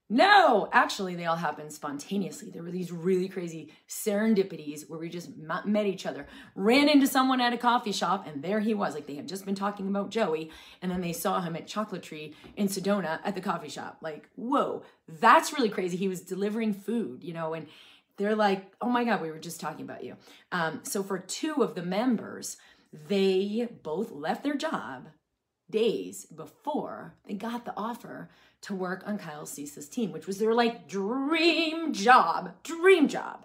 No, 0.09 0.69
actually, 0.73 1.17
they 1.17 1.25
all 1.25 1.35
happened 1.35 1.73
spontaneously. 1.73 2.51
There 2.51 2.63
were 2.63 2.71
these 2.71 2.93
really 2.93 3.29
crazy 3.29 3.73
serendipities 3.89 4.89
where 4.89 5.01
we 5.01 5.09
just 5.09 5.31
met 5.37 5.87
each 5.87 6.07
other, 6.07 6.29
ran 6.55 6.89
into 6.89 7.09
someone 7.09 7.41
at 7.41 7.53
a 7.53 7.59
coffee 7.59 7.91
shop, 7.91 8.25
and 8.25 8.41
there 8.41 8.61
he 8.61 8.73
was. 8.73 8.95
Like 8.95 9.09
they 9.09 9.17
had 9.17 9.27
just 9.27 9.45
been 9.45 9.57
talking 9.57 9.89
about 9.89 10.11
Joey, 10.11 10.53
and 10.81 10.93
then 10.93 11.01
they 11.01 11.13
saw 11.13 11.41
him 11.41 11.57
at 11.57 11.67
Chocolate 11.67 12.05
Tree 12.05 12.37
in 12.57 12.69
Sedona 12.69 13.19
at 13.25 13.35
the 13.35 13.41
coffee 13.41 13.69
shop. 13.69 13.99
Like, 14.01 14.29
whoa, 14.37 14.85
that's 15.09 15.53
really 15.53 15.71
crazy. 15.71 15.97
He 15.97 16.07
was 16.07 16.21
delivering 16.21 16.73
food, 16.73 17.25
you 17.25 17.35
know, 17.35 17.55
and 17.55 17.67
they're 18.17 18.37
like, 18.37 18.73
oh 18.81 18.89
my 18.89 19.05
God, 19.05 19.21
we 19.21 19.31
were 19.31 19.39
just 19.39 19.61
talking 19.61 19.85
about 19.85 20.05
you. 20.05 20.17
Um, 20.53 20.81
so 20.83 21.03
for 21.03 21.19
two 21.19 21.63
of 21.63 21.75
the 21.75 21.83
members, 21.83 22.57
they 22.93 23.69
both 23.83 24.11
left 24.11 24.43
their 24.43 24.57
job 24.57 25.09
days 25.71 26.25
before 26.27 27.15
they 27.27 27.35
got 27.35 27.65
the 27.65 27.75
offer 27.77 28.31
to 28.63 28.75
work 28.75 29.03
on 29.07 29.19
Kyle 29.19 29.47
Cease's 29.47 29.89
team, 29.89 30.13
which 30.13 30.27
was 30.27 30.39
their 30.39 30.55
like 30.55 30.89
dream 30.89 31.93
job, 31.93 32.55
dream 32.63 33.09
job. 33.09 33.45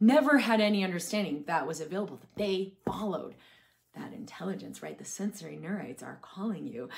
Never 0.00 0.38
had 0.38 0.60
any 0.60 0.84
understanding 0.84 1.44
that 1.46 1.66
was 1.66 1.80
available. 1.80 2.20
They 2.36 2.74
followed 2.86 3.34
that 3.98 4.12
intelligence, 4.12 4.82
right? 4.82 4.98
The 4.98 5.04
sensory 5.04 5.58
neurites 5.62 6.02
are 6.02 6.18
calling 6.22 6.66
you, 6.66 6.88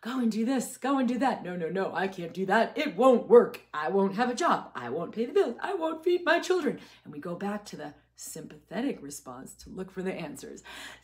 go 0.00 0.18
and 0.18 0.30
do 0.30 0.44
this, 0.44 0.76
go 0.76 0.98
and 0.98 1.08
do 1.08 1.18
that. 1.18 1.42
No, 1.42 1.56
no, 1.56 1.68
no, 1.68 1.94
I 1.94 2.08
can't 2.08 2.34
do 2.34 2.46
that. 2.46 2.76
It 2.76 2.96
won't 2.96 3.28
work. 3.28 3.60
I 3.72 3.88
won't 3.88 4.16
have 4.16 4.30
a 4.30 4.34
job. 4.34 4.70
I 4.74 4.90
won't 4.90 5.12
pay 5.12 5.26
the 5.26 5.32
bills. 5.32 5.56
I 5.60 5.74
won't 5.74 6.04
feed 6.04 6.24
my 6.24 6.40
children. 6.40 6.78
And 7.04 7.12
we 7.12 7.20
go 7.20 7.34
back 7.34 7.64
to 7.66 7.76
the 7.76 7.94
sympathetic 8.16 9.02
response 9.02 9.54
to 9.54 9.70
look 9.70 9.90
for 9.90 10.02
the 10.02 10.12
answers. 10.12 10.62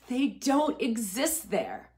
They 0.08 0.28
don't 0.28 0.80
exist 0.80 1.50
there. 1.50 1.90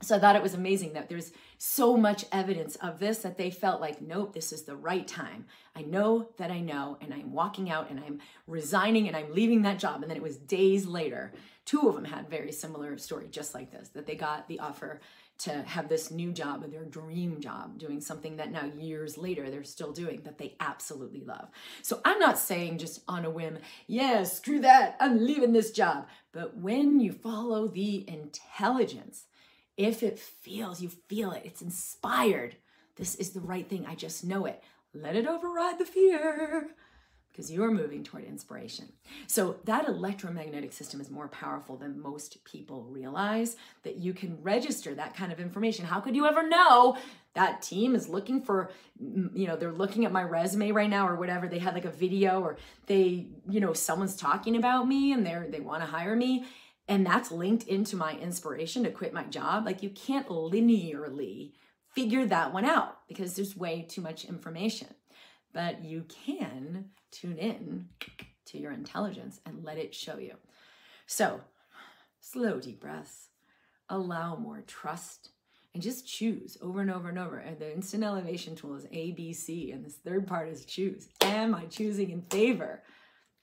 So 0.00 0.16
I 0.16 0.18
thought 0.20 0.36
it 0.36 0.42
was 0.42 0.54
amazing 0.54 0.92
that 0.92 1.08
there's 1.08 1.32
so 1.56 1.96
much 1.96 2.24
evidence 2.30 2.76
of 2.76 3.00
this 3.00 3.18
that 3.18 3.36
they 3.36 3.50
felt 3.50 3.80
like, 3.80 4.00
nope, 4.00 4.32
this 4.32 4.52
is 4.52 4.62
the 4.62 4.76
right 4.76 5.06
time. 5.06 5.46
I 5.74 5.82
know 5.82 6.30
that 6.36 6.52
I 6.52 6.60
know, 6.60 6.98
and 7.00 7.12
I'm 7.12 7.32
walking 7.32 7.68
out 7.68 7.90
and 7.90 7.98
I'm 7.98 8.20
resigning 8.46 9.08
and 9.08 9.16
I'm 9.16 9.34
leaving 9.34 9.62
that 9.62 9.78
job. 9.78 10.02
And 10.02 10.10
then 10.10 10.16
it 10.16 10.22
was 10.22 10.36
days 10.36 10.86
later, 10.86 11.32
two 11.68 11.86
of 11.86 11.94
them 11.94 12.04
had 12.06 12.30
very 12.30 12.50
similar 12.50 12.96
story, 12.96 13.28
just 13.30 13.54
like 13.54 13.70
this, 13.70 13.90
that 13.90 14.06
they 14.06 14.14
got 14.14 14.48
the 14.48 14.58
offer 14.58 15.02
to 15.36 15.50
have 15.64 15.86
this 15.86 16.10
new 16.10 16.32
job, 16.32 16.64
their 16.70 16.86
dream 16.86 17.42
job, 17.42 17.78
doing 17.78 18.00
something 18.00 18.38
that 18.38 18.50
now 18.50 18.64
years 18.64 19.18
later 19.18 19.50
they're 19.50 19.62
still 19.62 19.92
doing 19.92 20.22
that 20.22 20.38
they 20.38 20.56
absolutely 20.60 21.20
love. 21.20 21.48
So 21.82 22.00
I'm 22.06 22.18
not 22.18 22.38
saying 22.38 22.78
just 22.78 23.02
on 23.06 23.26
a 23.26 23.30
whim, 23.30 23.58
yeah, 23.86 24.22
screw 24.22 24.60
that, 24.60 24.96
I'm 24.98 25.22
leaving 25.26 25.52
this 25.52 25.70
job. 25.70 26.06
But 26.32 26.56
when 26.56 27.00
you 27.00 27.12
follow 27.12 27.68
the 27.68 28.08
intelligence, 28.08 29.26
if 29.76 30.02
it 30.02 30.18
feels, 30.18 30.80
you 30.80 30.88
feel 30.88 31.32
it, 31.32 31.42
it's 31.44 31.60
inspired, 31.60 32.56
this 32.96 33.14
is 33.16 33.30
the 33.32 33.40
right 33.40 33.68
thing, 33.68 33.84
I 33.86 33.94
just 33.94 34.24
know 34.24 34.46
it. 34.46 34.64
let 34.94 35.16
it 35.16 35.26
override 35.26 35.78
the 35.78 35.84
fear 35.84 36.70
because 37.38 37.52
you 37.52 37.62
are 37.62 37.70
moving 37.70 38.02
toward 38.02 38.24
inspiration. 38.24 38.92
So, 39.28 39.60
that 39.62 39.86
electromagnetic 39.86 40.72
system 40.72 41.00
is 41.00 41.08
more 41.08 41.28
powerful 41.28 41.76
than 41.76 42.02
most 42.02 42.42
people 42.42 42.82
realize 42.82 43.54
that 43.84 43.94
you 43.94 44.12
can 44.12 44.42
register 44.42 44.92
that 44.96 45.14
kind 45.14 45.30
of 45.30 45.38
information. 45.38 45.84
How 45.84 46.00
could 46.00 46.16
you 46.16 46.26
ever 46.26 46.48
know 46.48 46.98
that 47.34 47.62
team 47.62 47.94
is 47.94 48.08
looking 48.08 48.42
for, 48.42 48.72
you 48.98 49.46
know, 49.46 49.54
they're 49.54 49.70
looking 49.70 50.04
at 50.04 50.10
my 50.10 50.24
resume 50.24 50.72
right 50.72 50.90
now 50.90 51.06
or 51.06 51.14
whatever? 51.14 51.46
They 51.46 51.60
had 51.60 51.74
like 51.74 51.84
a 51.84 51.92
video 51.92 52.40
or 52.40 52.56
they, 52.86 53.28
you 53.48 53.60
know, 53.60 53.72
someone's 53.72 54.16
talking 54.16 54.56
about 54.56 54.88
me 54.88 55.12
and 55.12 55.24
they're, 55.24 55.46
they 55.48 55.60
want 55.60 55.84
to 55.84 55.88
hire 55.88 56.16
me. 56.16 56.44
And 56.88 57.06
that's 57.06 57.30
linked 57.30 57.68
into 57.68 57.94
my 57.94 58.14
inspiration 58.14 58.82
to 58.82 58.90
quit 58.90 59.12
my 59.12 59.24
job. 59.24 59.64
Like, 59.64 59.80
you 59.84 59.90
can't 59.90 60.26
linearly 60.26 61.52
figure 61.94 62.26
that 62.26 62.52
one 62.52 62.64
out 62.64 63.06
because 63.06 63.36
there's 63.36 63.56
way 63.56 63.86
too 63.88 64.00
much 64.00 64.24
information. 64.24 64.88
But 65.52 65.84
you 65.84 66.04
can 66.08 66.90
tune 67.10 67.38
in 67.38 67.88
to 68.46 68.58
your 68.58 68.72
intelligence 68.72 69.40
and 69.46 69.64
let 69.64 69.78
it 69.78 69.94
show 69.94 70.18
you. 70.18 70.34
So, 71.06 71.40
slow 72.20 72.60
deep 72.60 72.80
breaths, 72.80 73.28
allow 73.88 74.36
more 74.36 74.62
trust, 74.66 75.30
and 75.74 75.82
just 75.82 76.06
choose 76.06 76.56
over 76.60 76.80
and 76.80 76.90
over 76.90 77.08
and 77.08 77.18
over. 77.18 77.38
And 77.38 77.58
the 77.58 77.72
instant 77.72 78.04
elevation 78.04 78.56
tool 78.56 78.74
is 78.74 78.86
A, 78.92 79.12
B, 79.12 79.32
C, 79.32 79.70
and 79.70 79.84
this 79.84 79.96
third 79.96 80.26
part 80.26 80.48
is 80.48 80.64
choose. 80.64 81.08
Am 81.20 81.54
I 81.54 81.64
choosing 81.66 82.10
in 82.10 82.22
favor 82.22 82.82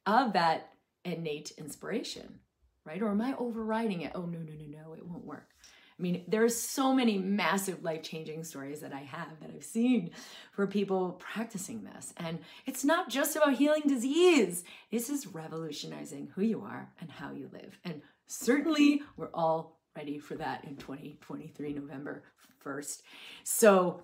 of 0.05 0.33
that 0.33 0.69
innate 1.03 1.51
inspiration, 1.57 2.39
right? 2.83 3.01
Or 3.01 3.09
am 3.09 3.21
I 3.21 3.35
overriding 3.37 4.01
it? 4.01 4.11
Oh, 4.15 4.25
no, 4.25 4.39
no, 4.39 4.53
no, 4.53 4.83
no, 4.83 4.93
it 4.93 5.07
won't 5.07 5.25
work. 5.25 5.54
I 5.97 6.01
mean, 6.01 6.23
there's 6.27 6.59
so 6.59 6.93
many 6.93 7.17
massive 7.17 7.83
life 7.83 8.03
changing 8.03 8.43
stories 8.43 8.81
that 8.81 8.91
I 8.91 8.99
have 8.99 9.39
that 9.39 9.49
I've 9.55 9.63
seen 9.63 10.11
for 10.51 10.67
people 10.67 11.13
practicing 11.13 11.85
this. 11.85 12.13
And 12.17 12.39
it's 12.65 12.83
not 12.83 13.09
just 13.09 13.35
about 13.37 13.55
healing 13.55 13.83
disease, 13.87 14.65
this 14.91 15.09
is 15.09 15.27
revolutionizing 15.27 16.31
who 16.35 16.41
you 16.41 16.61
are 16.61 16.91
and 16.99 17.09
how 17.09 17.31
you 17.31 17.49
live. 17.53 17.79
And 17.85 18.01
certainly, 18.27 19.03
we're 19.15 19.29
all 19.33 19.79
ready 19.95 20.19
for 20.19 20.35
that 20.35 20.65
in 20.65 20.75
2023, 20.75 21.73
November 21.73 22.23
1st. 22.65 23.01
So, 23.45 24.03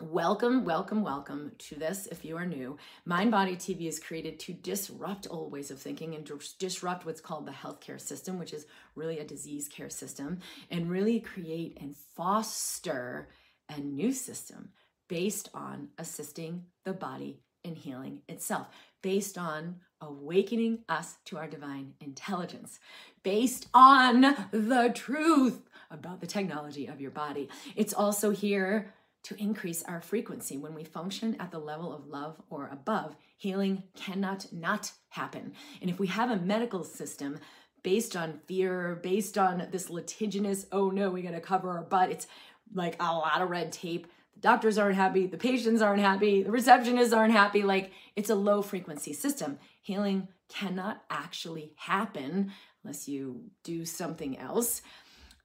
Welcome, 0.00 0.64
welcome, 0.64 1.02
welcome 1.02 1.50
to 1.58 1.74
this 1.74 2.06
if 2.06 2.24
you 2.24 2.36
are 2.36 2.46
new. 2.46 2.76
Mind 3.04 3.32
Body 3.32 3.56
TV 3.56 3.88
is 3.88 3.98
created 3.98 4.38
to 4.38 4.52
disrupt 4.52 5.26
old 5.28 5.50
ways 5.50 5.72
of 5.72 5.80
thinking 5.80 6.14
and 6.14 6.30
disrupt 6.60 7.04
what's 7.04 7.20
called 7.20 7.46
the 7.46 7.52
healthcare 7.52 8.00
system, 8.00 8.38
which 8.38 8.52
is 8.52 8.66
really 8.94 9.18
a 9.18 9.24
disease 9.24 9.66
care 9.66 9.90
system, 9.90 10.38
and 10.70 10.88
really 10.88 11.18
create 11.18 11.78
and 11.80 11.96
foster 11.96 13.28
a 13.68 13.80
new 13.80 14.12
system 14.12 14.68
based 15.08 15.48
on 15.52 15.88
assisting 15.98 16.66
the 16.84 16.92
body 16.92 17.40
in 17.64 17.74
healing 17.74 18.20
itself, 18.28 18.68
based 19.02 19.36
on 19.36 19.80
awakening 20.00 20.78
us 20.88 21.16
to 21.24 21.36
our 21.36 21.48
divine 21.48 21.92
intelligence, 22.00 22.78
based 23.24 23.66
on 23.74 24.20
the 24.52 24.92
truth 24.94 25.68
about 25.90 26.20
the 26.20 26.26
technology 26.26 26.86
of 26.86 27.00
your 27.00 27.10
body. 27.10 27.48
It's 27.74 27.92
also 27.92 28.30
here 28.30 28.94
to 29.24 29.40
increase 29.40 29.82
our 29.82 30.00
frequency. 30.00 30.56
When 30.56 30.74
we 30.74 30.84
function 30.84 31.36
at 31.40 31.50
the 31.50 31.58
level 31.58 31.94
of 31.94 32.06
love 32.06 32.40
or 32.50 32.68
above, 32.72 33.16
healing 33.36 33.82
cannot 33.94 34.52
not 34.52 34.92
happen. 35.10 35.52
And 35.80 35.90
if 35.90 35.98
we 35.98 36.06
have 36.08 36.30
a 36.30 36.36
medical 36.36 36.84
system 36.84 37.38
based 37.82 38.16
on 38.16 38.40
fear, 38.46 39.00
based 39.02 39.38
on 39.38 39.68
this 39.70 39.90
litigious, 39.90 40.66
oh 40.72 40.90
no, 40.90 41.10
we 41.10 41.22
gotta 41.22 41.40
cover 41.40 41.70
our 41.70 41.82
butt, 41.82 42.10
it's 42.10 42.26
like 42.74 42.96
a 43.00 43.04
lot 43.04 43.42
of 43.42 43.50
red 43.50 43.72
tape. 43.72 44.06
The 44.34 44.40
doctors 44.40 44.78
aren't 44.78 44.96
happy, 44.96 45.26
the 45.26 45.36
patients 45.36 45.82
aren't 45.82 46.02
happy, 46.02 46.42
the 46.42 46.50
receptionists 46.50 47.16
aren't 47.16 47.32
happy. 47.32 47.62
Like 47.62 47.92
it's 48.16 48.30
a 48.30 48.34
low 48.34 48.62
frequency 48.62 49.12
system. 49.12 49.58
Healing 49.82 50.28
cannot 50.48 51.02
actually 51.10 51.72
happen 51.76 52.52
unless 52.82 53.08
you 53.08 53.50
do 53.64 53.84
something 53.84 54.38
else. 54.38 54.82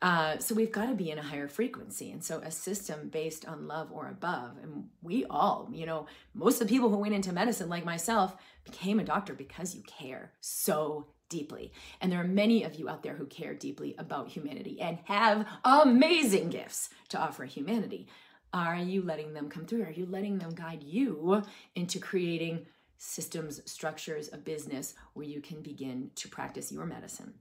Uh, 0.03 0.37
so 0.37 0.53
we've 0.53 0.73
got 0.73 0.87
to 0.87 0.95
be 0.95 1.11
in 1.11 1.17
a 1.17 1.23
higher 1.23 1.47
frequency. 1.47 2.11
And 2.11 2.21
so 2.21 2.39
a 2.39 2.51
system 2.51 3.07
based 3.07 3.47
on 3.47 3.69
love 3.69 3.89
or 3.89 4.09
above, 4.09 4.57
and 4.61 4.89
we 5.01 5.23
all, 5.29 5.69
you 5.71 5.85
know, 5.85 6.07
most 6.33 6.61
of 6.61 6.67
the 6.67 6.73
people 6.73 6.89
who 6.89 6.97
went 6.97 7.13
into 7.13 7.31
medicine, 7.31 7.69
like 7.69 7.85
myself, 7.85 8.35
became 8.65 8.99
a 8.99 9.05
doctor 9.05 9.33
because 9.33 9.73
you 9.73 9.81
care 9.83 10.33
so 10.41 11.07
deeply. 11.29 11.71
And 12.01 12.11
there 12.11 12.19
are 12.19 12.27
many 12.27 12.65
of 12.65 12.75
you 12.75 12.89
out 12.89 13.01
there 13.01 13.15
who 13.15 13.25
care 13.27 13.53
deeply 13.53 13.95
about 13.97 14.27
humanity 14.27 14.81
and 14.81 14.99
have 15.05 15.47
amazing 15.63 16.49
gifts 16.49 16.89
to 17.07 17.17
offer 17.17 17.45
humanity. 17.45 18.09
Are 18.53 18.75
you 18.75 19.03
letting 19.03 19.33
them 19.33 19.47
come 19.47 19.65
through? 19.65 19.83
Are 19.83 19.91
you 19.91 20.05
letting 20.05 20.37
them 20.37 20.53
guide 20.53 20.83
you 20.83 21.43
into 21.75 21.99
creating 21.99 22.65
systems, 22.97 23.61
structures, 23.71 24.29
a 24.33 24.37
business 24.37 24.95
where 25.13 25.25
you 25.25 25.39
can 25.39 25.61
begin 25.61 26.11
to 26.15 26.27
practice 26.27 26.73
your 26.73 26.85
medicine? 26.85 27.35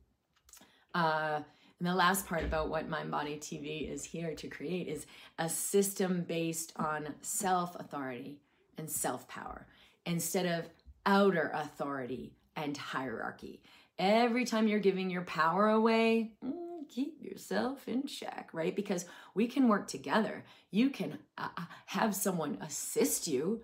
Uh, 0.94 1.40
and 1.83 1.90
the 1.90 1.97
last 1.97 2.29
part 2.29 2.45
about 2.45 2.68
what 2.68 2.88
Mind 2.88 3.11
Body 3.11 3.38
TV 3.38 3.90
is 3.92 4.05
here 4.05 4.37
to 4.37 4.47
create 4.47 4.87
is 4.87 5.05
a 5.37 5.49
system 5.49 6.23
based 6.23 6.73
on 6.77 7.09
self 7.23 7.75
authority 7.75 8.38
and 8.79 8.88
self 8.88 9.27
power 9.27 9.66
instead 10.07 10.47
of 10.47 10.68
outer 11.07 11.51
authority 11.53 12.35
and 12.55 12.77
hierarchy. 12.77 13.61
Every 13.99 14.45
time 14.45 14.68
you're 14.68 14.79
giving 14.79 15.11
your 15.11 15.23
power 15.23 15.71
away, 15.71 16.35
mm, 16.45 16.88
keep 16.88 17.21
yourself 17.21 17.88
in 17.88 18.07
check, 18.07 18.51
right? 18.53 18.77
Because 18.77 19.05
we 19.35 19.49
can 19.49 19.66
work 19.66 19.88
together. 19.88 20.45
You 20.71 20.88
can 20.88 21.18
uh, 21.37 21.49
uh 21.57 21.64
have 21.87 22.14
someone 22.14 22.59
assist 22.61 23.27
you 23.27 23.62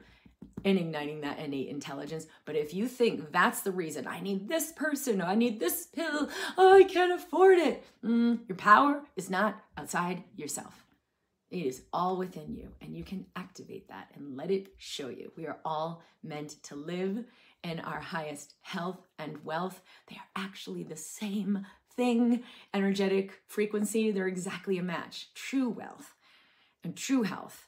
in 0.64 0.78
igniting 0.78 1.20
that 1.20 1.38
innate 1.38 1.68
intelligence. 1.68 2.26
But 2.44 2.56
if 2.56 2.74
you 2.74 2.88
think 2.88 3.32
that's 3.32 3.60
the 3.60 3.70
reason, 3.70 4.06
I 4.06 4.20
need 4.20 4.48
this 4.48 4.72
person, 4.72 5.20
I 5.20 5.34
need 5.34 5.60
this 5.60 5.86
pill, 5.86 6.28
oh, 6.56 6.76
I 6.76 6.84
can't 6.84 7.12
afford 7.12 7.58
it, 7.58 7.84
mm, 8.04 8.40
your 8.48 8.56
power 8.56 9.02
is 9.16 9.30
not 9.30 9.62
outside 9.76 10.24
yourself. 10.36 10.84
It 11.50 11.64
is 11.64 11.82
all 11.92 12.16
within 12.16 12.54
you, 12.54 12.72
and 12.82 12.94
you 12.94 13.04
can 13.04 13.24
activate 13.34 13.88
that 13.88 14.10
and 14.14 14.36
let 14.36 14.50
it 14.50 14.74
show 14.76 15.08
you. 15.08 15.32
We 15.36 15.46
are 15.46 15.58
all 15.64 16.02
meant 16.22 16.62
to 16.64 16.74
live 16.74 17.24
in 17.64 17.80
our 17.80 18.00
highest 18.00 18.54
health 18.60 19.06
and 19.18 19.44
wealth. 19.44 19.80
They 20.08 20.16
are 20.16 20.44
actually 20.44 20.82
the 20.82 20.96
same 20.96 21.66
thing. 21.96 22.42
Energetic 22.74 23.40
frequency, 23.46 24.10
they're 24.10 24.28
exactly 24.28 24.76
a 24.76 24.82
match. 24.82 25.28
True 25.34 25.70
wealth 25.70 26.14
and 26.84 26.94
true 26.94 27.22
health 27.22 27.67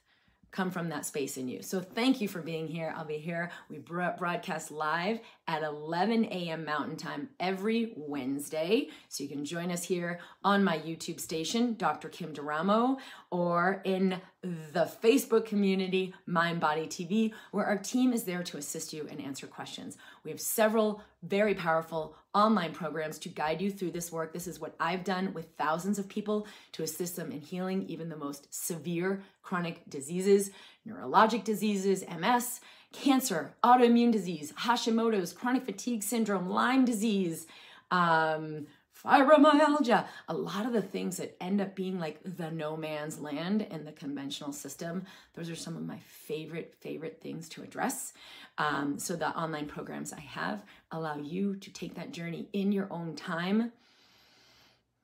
come 0.50 0.70
from 0.70 0.88
that 0.88 1.06
space 1.06 1.36
in 1.36 1.48
you. 1.48 1.62
So 1.62 1.80
thank 1.80 2.20
you 2.20 2.28
for 2.28 2.42
being 2.42 2.66
here. 2.66 2.92
I'll 2.96 3.04
be 3.04 3.18
here. 3.18 3.50
We 3.68 3.78
broadcast 3.78 4.70
live 4.70 5.20
at 5.46 5.62
11 5.62 6.26
a.m. 6.26 6.64
Mountain 6.64 6.96
Time 6.96 7.28
every 7.38 7.92
Wednesday. 7.96 8.88
So 9.08 9.22
you 9.22 9.28
can 9.28 9.44
join 9.44 9.70
us 9.70 9.84
here 9.84 10.20
on 10.42 10.64
my 10.64 10.78
YouTube 10.78 11.20
station, 11.20 11.74
Dr. 11.74 12.08
Kim 12.08 12.32
D'Eramo, 12.32 12.98
or 13.30 13.80
in 13.84 14.20
the 14.42 14.90
Facebook 15.02 15.44
community, 15.44 16.14
Mind 16.26 16.60
Body 16.60 16.86
TV, 16.86 17.32
where 17.50 17.66
our 17.66 17.78
team 17.78 18.12
is 18.12 18.24
there 18.24 18.42
to 18.42 18.56
assist 18.56 18.92
you 18.92 19.06
and 19.10 19.20
answer 19.20 19.46
questions. 19.46 19.96
We 20.24 20.30
have 20.30 20.40
several 20.40 21.02
very 21.22 21.54
powerful 21.54 22.16
online 22.34 22.72
programs 22.72 23.18
to 23.18 23.28
guide 23.28 23.60
you 23.60 23.70
through 23.70 23.90
this 23.90 24.12
work. 24.12 24.32
This 24.32 24.46
is 24.46 24.60
what 24.60 24.74
I've 24.78 25.04
done 25.04 25.32
with 25.34 25.48
thousands 25.58 25.98
of 25.98 26.08
people 26.08 26.46
to 26.72 26.82
assist 26.82 27.16
them 27.16 27.32
in 27.32 27.40
healing 27.40 27.84
even 27.88 28.08
the 28.08 28.16
most 28.16 28.52
severe 28.54 29.22
chronic 29.42 29.88
diseases, 29.88 30.50
neurologic 30.86 31.44
diseases, 31.44 32.04
MS, 32.08 32.60
cancer, 32.92 33.54
autoimmune 33.64 34.12
disease, 34.12 34.52
Hashimoto's, 34.52 35.32
chronic 35.32 35.64
fatigue 35.64 36.02
syndrome, 36.02 36.48
Lyme 36.48 36.84
disease. 36.84 37.46
Um, 37.90 38.66
fibromyalgia, 39.04 40.06
a 40.28 40.34
lot 40.34 40.66
of 40.66 40.72
the 40.72 40.82
things 40.82 41.16
that 41.16 41.36
end 41.40 41.60
up 41.60 41.74
being 41.74 41.98
like 41.98 42.20
the 42.24 42.50
no 42.50 42.76
man's 42.76 43.18
land 43.18 43.66
in 43.70 43.84
the 43.84 43.92
conventional 43.92 44.52
system, 44.52 45.04
those 45.34 45.50
are 45.50 45.56
some 45.56 45.76
of 45.76 45.84
my 45.86 45.98
favorite, 45.98 46.74
favorite 46.80 47.20
things 47.20 47.48
to 47.50 47.62
address. 47.62 48.12
Um, 48.58 48.98
so 48.98 49.16
the 49.16 49.28
online 49.28 49.66
programs 49.66 50.12
I 50.12 50.20
have 50.20 50.64
allow 50.90 51.16
you 51.16 51.56
to 51.56 51.72
take 51.72 51.94
that 51.94 52.12
journey 52.12 52.48
in 52.52 52.72
your 52.72 52.88
own 52.90 53.14
time 53.14 53.72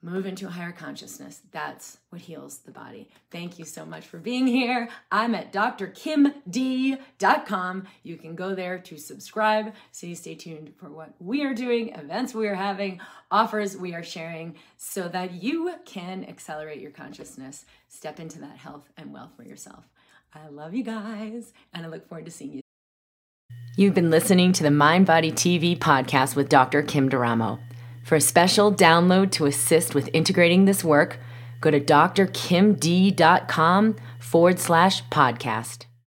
move 0.03 0.27
into 0.27 0.47
a 0.47 0.51
higher 0.51 0.73
consciousness. 0.73 1.41
That's 1.53 1.99
what 2.11 2.21
heals 2.21 2.59
the 2.59 2.73
body. 2.73 3.09
Thank 3.31 3.59
you 3.59 3.65
so 3.65 3.85
much 3.85 4.07
for 4.07 4.19
being 4.19 4.47
here. 4.47 4.89
I'm 5.11 5.35
at 5.35 5.53
drkimd.com. 5.53 6.35
You 8.03 8.17
can 8.17 8.35
go 8.35 8.55
there 8.55 8.79
to 8.79 8.97
subscribe. 8.99 9.75
So 9.93 10.07
you 10.07 10.15
stay 10.15 10.35
tuned 10.35 10.75
for 10.77 10.91
what 10.91 11.15
we 11.19 11.45
are 11.45 11.55
doing, 11.55 11.95
events 11.95 12.35
we 12.35 12.47
are 12.47 12.55
having, 12.55 13.01
offers 13.31 13.77
we 13.77 13.95
are 13.95 14.03
sharing, 14.03 14.57
so 14.77 15.09
that 15.09 15.43
you 15.43 15.75
can 15.85 16.25
accelerate 16.25 16.81
your 16.81 16.93
consciousness, 16.93 17.65
step 17.89 18.21
into 18.21 18.39
that 18.41 18.57
health 18.59 18.89
and 18.97 19.13
wealth 19.13 19.33
for 19.37 19.43
yourself. 19.45 19.85
I 20.35 20.49
love 20.49 20.75
you 20.75 20.83
guys, 20.85 21.53
and 21.73 21.87
I 21.87 21.89
look 21.89 22.09
forward 22.09 22.27
to 22.27 22.31
seeing 22.31 22.53
you. 22.53 22.61
You've 23.77 23.95
been 23.95 24.11
listening 24.11 24.53
to 24.55 24.63
the 24.63 24.71
Mind 24.71 25.07
Body 25.07 25.33
TV 25.33 25.77
podcast 25.79 26.35
with 26.37 26.49
Dr. 26.49 26.83
Kim 26.83 27.09
D'Eramo. 27.09 27.59
For 28.07 28.15
a 28.15 28.21
special 28.21 28.73
download 28.73 29.33
to 29.33 29.47
assist 29.47 29.93
with 29.93 30.09
integrating 30.13 30.65
this 30.65 30.85
work, 30.85 31.19
go 31.61 31.73
to 31.73 31.81
drkimd.com 31.81 32.37
forward 34.21 34.61
slash 34.61 35.03
podcast. 35.09 35.86